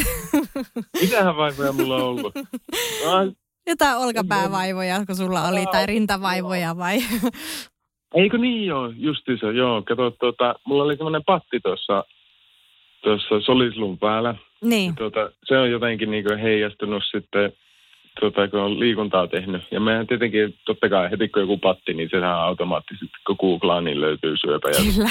Mitähän 1.02 1.36
vaivoja 1.36 1.72
mulla 1.72 1.96
on 1.96 2.02
ollut? 2.02 2.34
Jotain 3.66 3.96
olkapäävaivoja, 3.96 5.06
kun 5.06 5.16
sulla 5.16 5.48
oli, 5.48 5.66
tai 5.66 5.86
rintavaivoja 5.86 6.76
vai? 6.76 6.98
Eikö 8.14 8.38
niin 8.38 8.66
joo, 8.66 8.92
justiinsa, 8.96 9.46
joo. 9.46 9.82
Kato, 9.82 10.10
tuota, 10.10 10.54
mulla 10.66 10.84
oli 10.84 10.96
semmoinen 10.96 11.24
patti 11.26 11.60
tuossa 11.60 12.04
tuossa 13.02 13.40
solislun 13.40 13.98
päällä. 13.98 14.34
Niin. 14.64 14.96
Tuota, 14.96 15.30
se 15.44 15.58
on 15.58 15.70
jotenkin 15.70 16.10
niin 16.10 16.38
heijastunut 16.42 17.02
sitten 17.10 17.52
tota, 18.20 18.48
kun 18.48 18.60
on 18.60 18.80
liikuntaa 18.80 19.26
tehnyt. 19.26 19.62
Ja 19.70 19.80
mehän 19.80 20.06
tietenkin, 20.06 20.54
totta 20.64 20.88
kai 20.88 21.10
heti 21.10 21.28
kun 21.28 21.42
joku 21.42 21.58
patti, 21.58 21.94
niin 21.94 22.08
sehän 22.10 22.34
automaattisesti, 22.34 23.16
kun 23.26 23.36
googlaa, 23.40 23.80
niin 23.80 24.00
löytyy 24.00 24.36
syöpä. 24.36 24.68
Kyllä. 24.70 25.10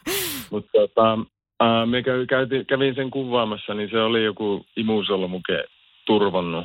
Mutta 0.50 0.70
tota, 0.72 1.18
äh, 1.62 1.86
me 1.86 2.02
käy, 2.02 2.26
käytin, 2.26 2.66
kävin 2.66 2.94
sen 2.94 3.10
kuvaamassa, 3.10 3.74
niin 3.74 3.90
se 3.90 4.00
oli 4.00 4.24
joku 4.24 4.66
imusolmuke 4.76 5.64
turvonnut 6.06 6.64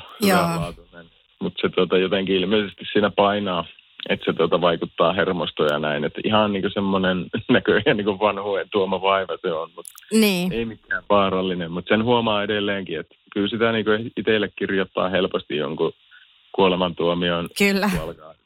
Mutta 1.41 1.61
se 1.61 1.69
tota, 1.69 1.97
jotenkin 1.97 2.35
ilmeisesti 2.35 2.85
siinä 2.91 3.11
painaa, 3.15 3.65
että 4.09 4.25
se 4.25 4.33
tota, 4.33 4.61
vaikuttaa 4.61 5.13
hermostoja 5.13 5.73
ja 5.73 5.79
näin. 5.79 6.03
Että 6.03 6.21
ihan 6.23 6.53
niin 6.53 6.71
semmoinen 6.73 7.25
näköjään 7.49 7.97
niin 7.97 8.19
vanhuuden 8.19 8.67
tuoma 8.71 9.01
vaiva 9.01 9.37
se 9.41 9.53
on, 9.53 9.69
mutta 9.75 9.91
niin. 10.11 10.53
ei 10.53 10.65
mikään 10.65 11.03
vaarallinen. 11.09 11.71
Mutta 11.71 11.89
sen 11.89 12.03
huomaa 12.03 12.43
edelleenkin, 12.43 12.99
että 12.99 13.15
kyllä 13.33 13.47
sitä 13.47 13.71
niin 13.71 14.11
itselle 14.17 14.49
kirjoittaa 14.55 15.09
helposti 15.09 15.57
jonkun 15.57 15.93
kuolemantuomion. 16.51 17.49
Kyllä. 17.57 17.89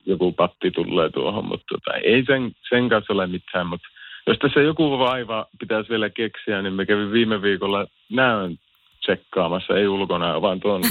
Joku 0.06 0.32
patti 0.32 0.72
tulee 0.72 1.10
tuohon, 1.10 1.46
mutta 1.46 1.66
tota, 1.70 1.98
ei 1.98 2.24
sen, 2.26 2.52
sen 2.70 2.90
kanssa 2.90 3.14
ole 3.14 3.28
mitään. 3.28 3.68
Mutta 3.68 3.88
jos 4.28 4.38
tässä 4.38 4.62
joku 4.62 5.00
vaiva 5.00 5.46
pitäisi 5.60 5.90
vielä 5.90 6.10
keksiä, 6.10 6.62
niin 6.62 6.74
me 6.74 6.86
kävin 6.86 7.12
viime 7.12 7.42
viikolla 7.42 7.88
näön 8.10 8.58
tsekkaamassa, 9.02 9.78
ei 9.78 9.88
ulkona, 9.88 10.42
vaan 10.42 10.60
tuon 10.60 10.82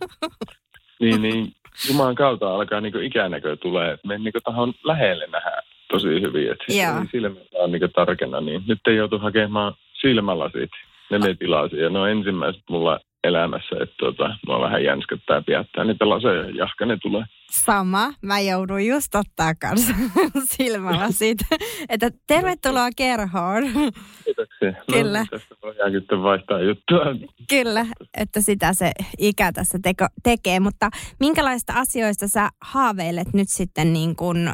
niin, 1.00 1.22
niin 1.22 1.52
Jumalan 1.88 2.14
kautta 2.14 2.54
alkaa 2.54 2.80
niin 2.80 3.02
ikänäkö 3.02 3.56
tulee. 3.56 3.98
Me 4.06 4.18
niin 4.18 4.32
tahon 4.44 4.72
lähelle 4.84 5.26
nähdä 5.32 5.62
tosi 5.88 6.08
hyvin, 6.08 6.52
että 6.52 6.64
silmä 7.10 7.40
on 7.54 7.72
niin 7.72 7.92
tarkena, 7.94 8.40
niin 8.40 8.62
nyt 8.68 8.78
ei 8.86 8.96
joutu 8.96 9.18
hakemaan 9.18 9.74
silmälasit 10.00 10.70
ne 11.10 11.18
me 11.18 11.34
tilasin. 11.34 11.78
Ja 11.78 11.90
ne 11.90 11.98
on 11.98 12.10
ensimmäiset 12.10 12.62
mulla 12.70 13.00
elämässä, 13.24 13.76
että 13.82 13.94
tota, 13.98 14.36
mua 14.46 14.60
vähän 14.60 14.84
jänskättää 14.84 15.42
piättää 15.42 15.84
niitä 15.84 16.08
laseja, 16.08 16.50
jahka 16.50 16.86
ne 16.86 16.96
tulee. 17.02 17.24
Sama. 17.50 18.12
Mä 18.22 18.40
joudun 18.40 18.86
just 18.86 19.14
ottaa 19.14 19.54
kanssa 19.60 19.94
silmälasit. 20.56 21.38
että 21.88 22.10
tervetuloa 22.26 22.88
kerhoon. 22.96 23.62
Kiitoksia. 24.24 24.70
No, 24.70 24.84
Kyllä. 24.92 25.18
No, 25.18 25.26
tästä 25.30 25.54
voidaan 25.62 25.92
sitten 25.92 26.22
vaihtaa 26.22 26.60
juttua. 26.60 27.00
Kyllä, 27.48 27.86
että 28.16 28.40
sitä 28.40 28.72
se 28.72 28.90
ikä 29.18 29.52
tässä 29.52 29.78
teko, 29.82 30.06
tekee. 30.22 30.60
Mutta 30.60 30.90
minkälaista 31.20 31.72
asioista 31.72 32.28
sä 32.28 32.48
haaveilet 32.62 33.32
nyt 33.34 33.48
sitten 33.48 33.92
niin 33.92 34.16
kuin 34.16 34.48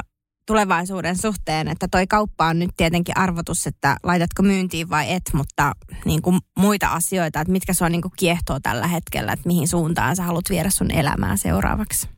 tulevaisuuden 0.51 1.15
suhteen, 1.15 1.67
että 1.67 1.87
toi 1.91 2.07
kauppa 2.07 2.45
on 2.45 2.59
nyt 2.59 2.69
tietenkin 2.77 3.17
arvotus, 3.17 3.67
että 3.67 3.95
laitatko 4.03 4.43
myyntiin 4.43 4.89
vai 4.89 5.05
et, 5.15 5.25
mutta 5.33 5.71
niin 6.05 6.21
kuin 6.21 6.35
muita 6.57 6.87
asioita, 6.87 7.41
että 7.41 7.51
mitkä 7.51 7.73
sua 7.73 7.89
niin 7.89 8.01
kuin 8.01 8.11
kiehtoo 8.19 8.57
tällä 8.63 8.87
hetkellä, 8.87 9.31
että 9.31 9.47
mihin 9.47 9.67
suuntaan 9.67 10.15
sä 10.15 10.23
haluat 10.23 10.49
viedä 10.49 10.69
sun 10.69 10.91
elämää 10.91 11.35
seuraavaksi? 11.35 12.09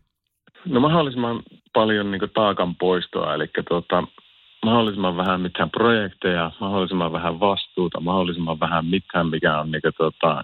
No 0.65 0.79
mahdollisimman 0.79 1.43
paljon 1.73 2.11
niin 2.11 2.33
taakan 2.33 2.75
poistoa, 2.75 3.33
eli 3.33 3.47
tuota, 3.69 4.03
mahdollisimman 4.65 5.17
vähän 5.17 5.41
mitään 5.41 5.69
projekteja, 5.69 6.51
mahdollisimman 6.59 7.13
vähän 7.13 7.39
vastuuta, 7.39 7.99
mahdollisimman 7.99 8.59
vähän 8.59 8.85
mitään, 8.85 9.27
mikä 9.27 9.59
on 9.59 9.71
niin 9.71 9.81
kuin, 9.81 9.93
tuota, 9.97 10.43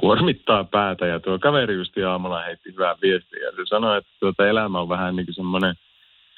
kuormittaa 0.00 0.64
päätä. 0.64 1.06
Ja 1.06 1.20
tuo 1.20 1.38
kaveri 1.38 1.74
just 1.74 1.92
aamulla 2.08 2.42
heitti 2.42 2.70
hyvää 2.72 2.94
viestiä 3.02 3.40
ja 3.44 3.50
se 3.50 3.62
sanoi, 3.68 3.98
että 3.98 4.10
tuota 4.20 4.46
elämä 4.46 4.80
on 4.80 4.88
vähän 4.88 5.16
niin 5.16 5.26
kuin 5.26 5.34
semmoinen– 5.34 5.74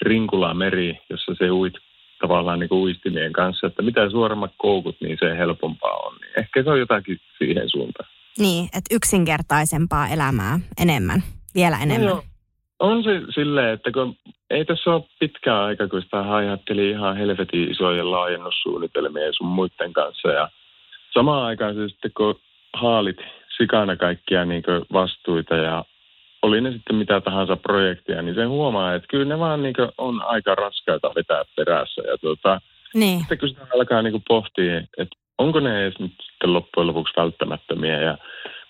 Rinkula 0.03 0.55
meri, 0.55 0.99
jossa 1.11 1.35
se 1.39 1.51
uit 1.51 1.75
tavallaan 2.21 2.59
niin 2.59 2.69
kuin 2.69 2.81
uistimien 2.81 3.33
kanssa, 3.33 3.67
että 3.67 3.83
mitä 3.83 4.11
suoremmat 4.11 4.53
koukut, 4.59 4.97
niin 5.01 5.19
se 5.21 5.39
helpompaa 5.39 5.97
on. 5.97 6.15
Niin 6.15 6.39
ehkä 6.39 6.63
se 6.63 6.71
on 6.71 6.79
jotakin 6.79 7.19
siihen 7.39 7.71
suuntaan. 7.71 8.11
Niin, 8.39 8.65
että 8.65 8.95
yksinkertaisempaa 8.95 10.09
elämää 10.09 10.61
enemmän, 10.83 11.23
vielä 11.55 11.79
enemmän. 11.83 12.09
No 12.09 12.23
on 12.79 13.05
se 13.05 13.21
silleen, 13.35 13.75
että 13.75 13.93
kun 13.93 14.17
ei 14.51 14.65
tässä 14.65 14.91
ole 14.91 15.05
pitkä 15.21 15.61
aika, 15.61 15.89
kun 15.89 16.03
sitä 16.03 16.23
hajatteli 16.23 16.91
ihan 16.91 17.17
helvetin 17.17 17.71
isojen 17.71 18.11
laajennussuunnitelmia 18.11 19.33
sun 19.33 19.47
muiden 19.47 19.93
kanssa. 19.93 20.29
Ja 20.29 20.49
samaan 21.15 21.45
aikaan 21.45 21.75
se 21.75 21.89
sitten, 21.89 22.11
kun 22.17 22.41
haalit 22.75 23.17
sikana 23.57 23.97
kaikkia 23.97 24.45
niin 24.45 24.63
vastuita 24.93 25.55
ja 25.55 25.85
oli 26.43 26.61
ne 26.61 26.73
sitten 26.73 26.97
mitä 26.97 27.21
tahansa 27.21 27.57
projekteja, 27.57 28.23
niin 28.23 28.35
sen 28.35 28.49
huomaa, 28.49 28.95
että 28.95 29.09
kyllä 29.09 29.25
ne 29.25 29.39
vaan 29.39 29.63
niin 29.63 29.75
on 29.99 30.23
aika 30.23 30.55
raskaita 30.55 31.13
vetää 31.15 31.45
perässä. 31.57 32.03
Ja 32.03 32.19
tuota, 32.19 32.61
niin. 32.95 33.19
sitten 33.19 33.39
kun 33.39 33.49
sitä 33.49 33.67
alkaa 33.75 34.03
niin 34.03 34.23
pohtia, 34.29 34.79
että 34.79 35.17
onko 35.39 35.61
ne 35.61 35.83
edes 35.83 35.99
nyt 35.99 36.13
sitten 36.23 36.53
loppujen 36.53 36.87
lopuksi 36.87 37.15
välttämättömiä 37.17 38.01
ja 38.01 38.19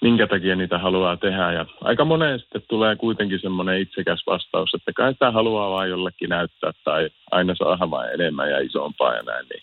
minkä 0.00 0.26
takia 0.26 0.57
niitä 0.57 0.78
haluaa 0.78 1.16
tehdä. 1.16 1.52
Ja 1.52 1.66
aika 1.81 2.04
moneen 2.04 2.38
sitten 2.38 2.62
tulee 2.68 2.96
kuitenkin 2.96 3.40
semmoinen 3.40 3.81
itsekäs 3.81 4.22
vastaus, 4.26 4.74
että 4.74 4.92
kai 4.92 5.12
sitä 5.12 5.31
haluaa 5.31 5.70
vain 5.70 5.90
jollekin 5.90 6.28
näyttää 6.28 6.72
tai 6.85 7.11
aina 7.31 7.54
saada 7.54 7.90
vain 7.90 8.11
enemmän 8.14 8.50
ja 8.50 8.59
isompaa 8.59 9.14
ja 9.14 9.22
näin. 9.22 9.46
Niin, 9.48 9.62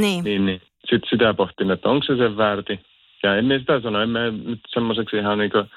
niin. 0.00 0.24
niin, 0.24 0.46
niin 0.46 0.62
sitten 0.90 1.10
sitä 1.10 1.34
pohtin, 1.34 1.70
että 1.70 1.88
onko 1.88 2.06
se 2.06 2.16
sen 2.16 2.36
väärti. 2.36 2.80
Ja 3.22 3.36
emme 3.36 3.58
sitä 3.58 3.80
sano, 3.80 4.00
emme 4.00 4.30
nyt 4.30 4.60
semmoiseksi 4.68 5.16
ihan 5.16 5.38
niin 5.38 5.50
kuin 5.50 5.70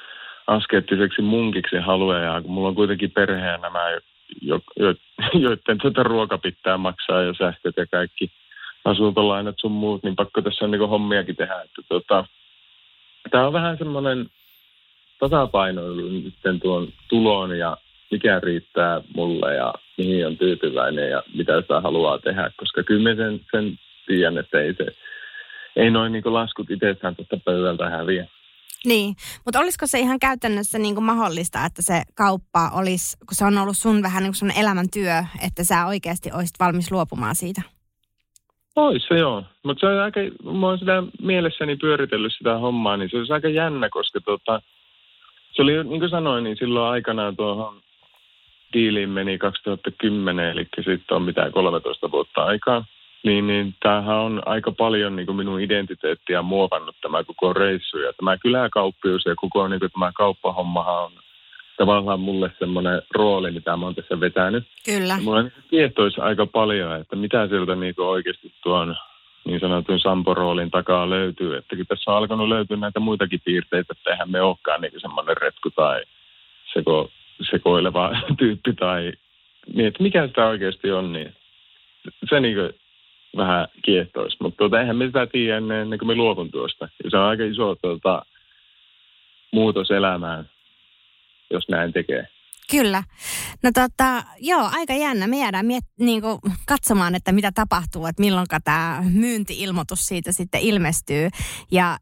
askeettiseksi 0.48 1.22
munkiksi 1.22 1.78
haluaa, 1.78 2.42
kun 2.42 2.52
mulla 2.52 2.68
on 2.68 2.76
kuitenkin 2.76 3.12
perheen 3.12 3.62
nämä, 3.62 3.80
jo, 4.42 4.60
jo, 4.80 4.96
joiden 5.44 5.78
tätä 5.78 6.04
ruoka 6.04 6.38
pitää 6.38 6.78
maksaa 6.78 7.22
ja 7.22 7.34
sähköt 7.34 7.78
ja 7.78 7.86
kaikki 7.92 8.32
asuntolainat 8.86 9.56
sun 9.60 9.72
muut, 9.72 10.04
niin 10.04 10.16
pakko 10.16 10.42
tässä 10.42 10.66
on 10.66 10.72
niin 10.72 10.90
hommiakin 10.90 11.36
tehdä. 11.36 11.62
Että 11.62 11.82
tota, 11.90 12.26
Tämä 13.32 13.48
on 13.48 13.54
vähän 13.54 13.78
semmoinen 13.78 14.30
tasapainoilu 15.20 16.02
nyt 16.02 16.62
tuon 16.62 16.88
tulon 17.08 17.58
ja 17.58 17.78
mikä 18.12 18.40
riittää 18.44 19.02
mulle 19.16 19.56
ja 19.56 19.74
mihin 19.98 20.28
on 20.28 20.38
tyytyväinen 20.38 21.10
ja 21.10 21.24
mitä 21.34 21.62
sitä 21.62 21.82
haluaa 21.82 22.18
tehdä, 22.20 22.52
koska 22.58 22.84
kyllä 22.84 23.16
sen, 23.16 23.42
sen 23.52 23.80
tiedän, 24.08 24.38
että 24.38 24.60
ei, 24.60 24.74
se, 24.74 24.86
ei 25.76 25.92
noin 25.92 26.12
niin 26.12 26.34
laskut 26.34 26.72
itsessään 26.72 27.16
tuosta 27.16 27.38
pöydältä 27.46 27.90
häviä. 27.90 28.28
Niin, 28.86 29.16
mutta 29.46 29.60
olisiko 29.60 29.88
se 29.88 30.00
ihan 30.00 30.20
käytännössä 30.20 30.80
niin 30.80 30.96
kuin 30.96 31.06
mahdollista, 31.06 31.66
että 31.66 31.82
se 31.82 32.02
kauppa 32.16 32.70
olisi, 32.74 33.18
kun 33.18 33.36
se 33.36 33.46
on 33.46 33.58
ollut 33.58 33.78
sun 33.78 34.02
vähän 34.04 34.24
niin 34.24 34.32
kuin 34.32 34.40
sun 34.40 34.60
elämäntyö, 34.62 35.24
että 35.46 35.64
sä 35.64 35.86
oikeasti 35.86 36.30
olisit 36.34 36.56
valmis 36.60 36.92
luopumaan 36.92 37.36
siitä? 37.36 37.62
Ois 38.76 39.06
se 39.08 39.16
joo, 39.18 39.44
mutta 39.64 39.80
se 39.80 39.94
on 39.94 40.02
aika, 40.02 40.20
mä 40.60 40.68
oon 40.68 40.80
sitä 40.80 41.04
mielessäni 41.22 41.76
pyöritellyt 41.76 42.34
sitä 42.38 42.58
hommaa, 42.58 42.98
niin 42.98 43.10
se 43.10 43.18
olisi 43.18 43.34
aika 43.34 43.50
jännä, 43.50 43.90
koska 43.90 44.22
tota, 44.22 44.62
se 45.52 45.62
oli, 45.62 45.84
niin 45.84 46.00
kuin 46.00 46.10
sanoin, 46.10 46.44
niin 46.44 46.58
silloin 46.58 46.92
aikanaan 46.92 47.36
tuohon 47.36 47.82
diiliin 48.74 49.10
meni 49.10 49.38
2010, 49.38 50.50
eli 50.50 50.68
sitten 50.76 51.16
on 51.16 51.22
mitään 51.22 51.52
13 51.52 52.12
vuotta 52.12 52.44
aikaa. 52.44 52.86
Niin, 53.26 53.48
niin 53.48 53.76
tämähän 53.80 54.16
on 54.16 54.42
aika 54.46 54.72
paljon 54.72 55.16
niin 55.16 55.26
kuin 55.26 55.36
minun 55.36 55.62
identiteettiä 55.62 56.42
muovannut 56.42 56.96
tämä 57.02 57.24
koko 57.24 57.54
reissu. 57.54 57.98
Ja 57.98 58.14
tämä 58.14 58.38
kyläkauppius 58.38 59.26
ja 59.26 59.36
koko 59.36 59.68
niin 59.68 59.80
kuin 59.80 59.92
tämä 59.92 60.12
kauppahommahan 60.16 61.04
on 61.04 61.12
tavallaan 61.78 62.20
mulle 62.20 62.52
semmoinen 62.60 63.02
rooli, 63.16 63.52
mitä 63.52 63.78
mä 63.78 63.86
oon 63.86 63.96
tässä 63.96 64.20
vetänyt. 64.20 64.64
Kyllä. 64.86 65.18
mulla 65.24 65.40
on 65.40 65.52
tietoisi 65.70 66.22
aika 66.22 66.46
paljon, 66.46 66.96
että 67.02 67.16
mitä 67.16 67.48
sieltä 67.48 67.76
niin 67.76 67.96
kuin 67.96 68.08
oikeasti 68.08 68.54
tuon 68.64 68.96
niin 69.46 69.60
sanotun 69.60 70.00
Sampo-roolin 70.00 70.72
takaa 70.72 71.10
löytyy. 71.10 71.56
Että 71.56 71.76
tässä 71.88 72.12
on 72.12 72.18
alkanut 72.18 72.50
löytyä 72.50 72.78
näitä 72.78 73.00
muitakin 73.00 73.42
piirteitä, 73.46 73.94
että 73.98 74.12
eihän 74.12 74.32
me 74.32 74.42
olekaan 74.42 74.82
niin 74.82 75.02
semmoinen 75.02 75.38
retku 75.38 75.70
tai 75.70 76.04
seko, 76.74 77.10
sekoileva 77.52 78.18
tyyppi 78.40 78.74
tai 78.74 79.14
niin, 79.74 79.88
että 79.88 80.04
mikä 80.04 80.28
sitä 80.28 80.48
oikeasti 80.48 80.92
on, 80.92 81.14
niin 81.14 81.36
se 82.30 82.40
niin 82.40 82.56
kuin 82.56 82.74
vähän 83.38 83.68
kiehtoisi. 83.86 84.38
Mutta 84.42 84.58
tuota, 84.58 84.80
eihän 84.80 84.98
me 84.98 85.06
sitä 85.06 85.28
tiedä 85.28 85.58
ennen, 85.58 85.78
ennen 85.78 86.00
kuin 86.00 86.08
me 86.08 86.16
luovun 86.16 86.52
tuosta. 86.52 86.90
Ja 87.04 87.10
se 87.10 87.18
on 87.18 87.24
aika 87.24 87.44
iso 87.44 87.76
tuota, 87.76 88.26
muutos 89.54 89.92
elämään, 89.92 90.50
jos 91.52 91.70
näin 91.70 91.94
tekee. 91.94 92.28
Kyllä. 92.72 93.04
No 93.64 93.72
tota, 93.74 94.24
joo, 94.40 94.70
aika 94.74 94.94
jännä. 94.94 95.28
Me 95.28 95.40
jäädään 95.40 95.66
miet, 95.66 95.84
niin 96.00 96.22
kuin, 96.22 96.40
katsomaan, 96.68 97.16
että 97.16 97.32
mitä 97.32 97.52
tapahtuu, 97.56 98.06
että 98.06 98.22
milloin 98.22 98.48
tämä 98.64 99.04
myynti-ilmoitus 99.14 100.08
siitä 100.08 100.32
sitten 100.32 100.62
ilmestyy. 100.62 101.30
Ja 101.72 101.98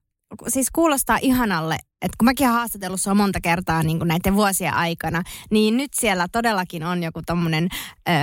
siis 0.48 0.72
kuulostaa 0.72 1.18
ihanalle, 1.22 1.74
että 1.74 2.16
kun 2.18 2.26
mäkin 2.26 2.48
olen 2.48 2.58
haastatellut 2.58 3.02
sua 3.02 3.14
monta 3.14 3.40
kertaa 3.42 3.84
niin 3.84 3.98
kuin 3.98 4.08
näiden 4.08 4.36
vuosien 4.36 4.74
aikana, 4.74 5.24
niin 5.52 5.78
nyt 5.78 5.92
siellä 5.94 6.28
todellakin 6.32 6.84
on 6.84 7.04
joku 7.04 7.22
tommonen 7.26 7.68
öö, 8.10 8.16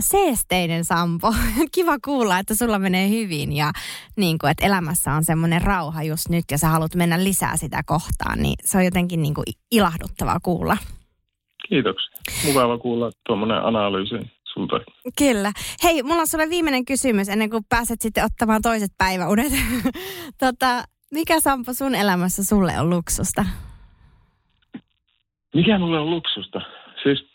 seesteinen 0.00 0.84
Sampo. 0.84 1.34
Kiva 1.74 1.98
kuulla, 2.04 2.38
että 2.38 2.54
sulla 2.54 2.78
menee 2.78 3.08
hyvin 3.08 3.52
ja 3.52 3.72
niin 4.16 4.38
kuin, 4.38 4.50
että 4.50 4.66
elämässä 4.66 5.12
on 5.12 5.24
semmoinen 5.24 5.62
rauha 5.62 6.02
just 6.02 6.28
nyt 6.28 6.44
ja 6.50 6.58
sä 6.58 6.68
haluat 6.68 6.94
mennä 6.94 7.24
lisää 7.24 7.56
sitä 7.56 7.82
kohtaan, 7.86 8.38
niin 8.38 8.54
se 8.64 8.78
on 8.78 8.84
jotenkin 8.84 9.22
niin 9.22 9.34
kuin 9.34 9.44
ilahduttavaa 9.70 10.38
kuulla. 10.42 10.76
Kiitoksia. 11.68 12.10
Mukava 12.46 12.78
kuulla 12.78 13.10
tuommoinen 13.26 13.64
analyysi 13.64 14.14
sulta. 14.52 14.80
Kyllä. 15.18 15.52
Hei, 15.82 16.02
mulla 16.02 16.20
on 16.20 16.28
sulle 16.28 16.48
viimeinen 16.48 16.84
kysymys 16.84 17.28
ennen 17.28 17.50
kuin 17.50 17.64
pääset 17.68 18.00
sitten 18.00 18.24
ottamaan 18.24 18.62
toiset 18.62 18.90
päiväunet. 18.98 19.52
tota, 20.44 20.84
mikä 21.12 21.40
Sampo 21.40 21.72
sun 21.72 21.94
elämässä 21.94 22.44
sulle 22.44 22.72
on 22.80 22.90
luksusta? 22.90 23.44
Mikä 25.54 25.78
mulle 25.78 25.98
on 25.98 26.10
luksusta? 26.10 26.60
Siis, 27.02 27.26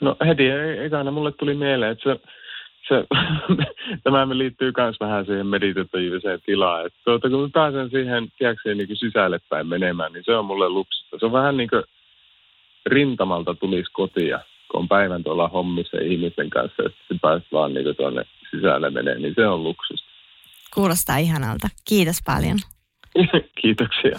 no 0.00 0.16
heti 0.26 0.50
ekana 0.84 1.10
mulle 1.10 1.32
tuli 1.32 1.54
mieleen, 1.54 1.92
että 1.92 2.10
se, 2.10 2.20
se 2.88 3.06
tämä 4.04 4.28
liittyy 4.28 4.72
myös 4.76 4.96
vähän 5.00 5.26
siihen 5.26 5.46
meditatiiviseen 5.46 6.40
tilaan. 6.46 6.86
Että 6.86 6.98
tuota, 7.04 7.30
kun 7.30 7.40
mä 7.40 7.48
pääsen 7.52 7.90
siihen, 7.90 8.28
tiedätkö, 8.38 8.74
niin 8.74 8.96
sisälle 8.96 9.38
päin 9.48 9.66
menemään, 9.66 10.12
niin 10.12 10.24
se 10.24 10.36
on 10.36 10.44
mulle 10.44 10.68
luksusta. 10.68 11.18
Se 11.18 11.26
on 11.26 11.32
vähän 11.32 11.56
niin 11.56 11.70
kuin 11.70 11.84
rintamalta 12.86 13.54
tulisi 13.54 13.90
kotia, 13.92 14.40
kun 14.70 14.80
on 14.80 14.88
päivän 14.88 15.24
tuolla 15.24 15.48
hommissa 15.48 15.96
ihmisten 16.02 16.50
kanssa, 16.50 16.82
että 16.86 16.98
se 17.08 17.14
pääset 17.22 17.48
vaan 17.52 17.74
niin 17.74 17.96
tuonne 17.96 18.24
sisälle 18.50 18.90
menee, 18.90 19.18
niin 19.18 19.34
se 19.34 19.46
on 19.46 19.64
luksusta. 19.64 20.17
Kuulostaa 20.74 21.18
ihanalta. 21.18 21.68
Kiitos 21.84 22.18
paljon. 22.26 22.58
Kiitoksia. 23.62 24.18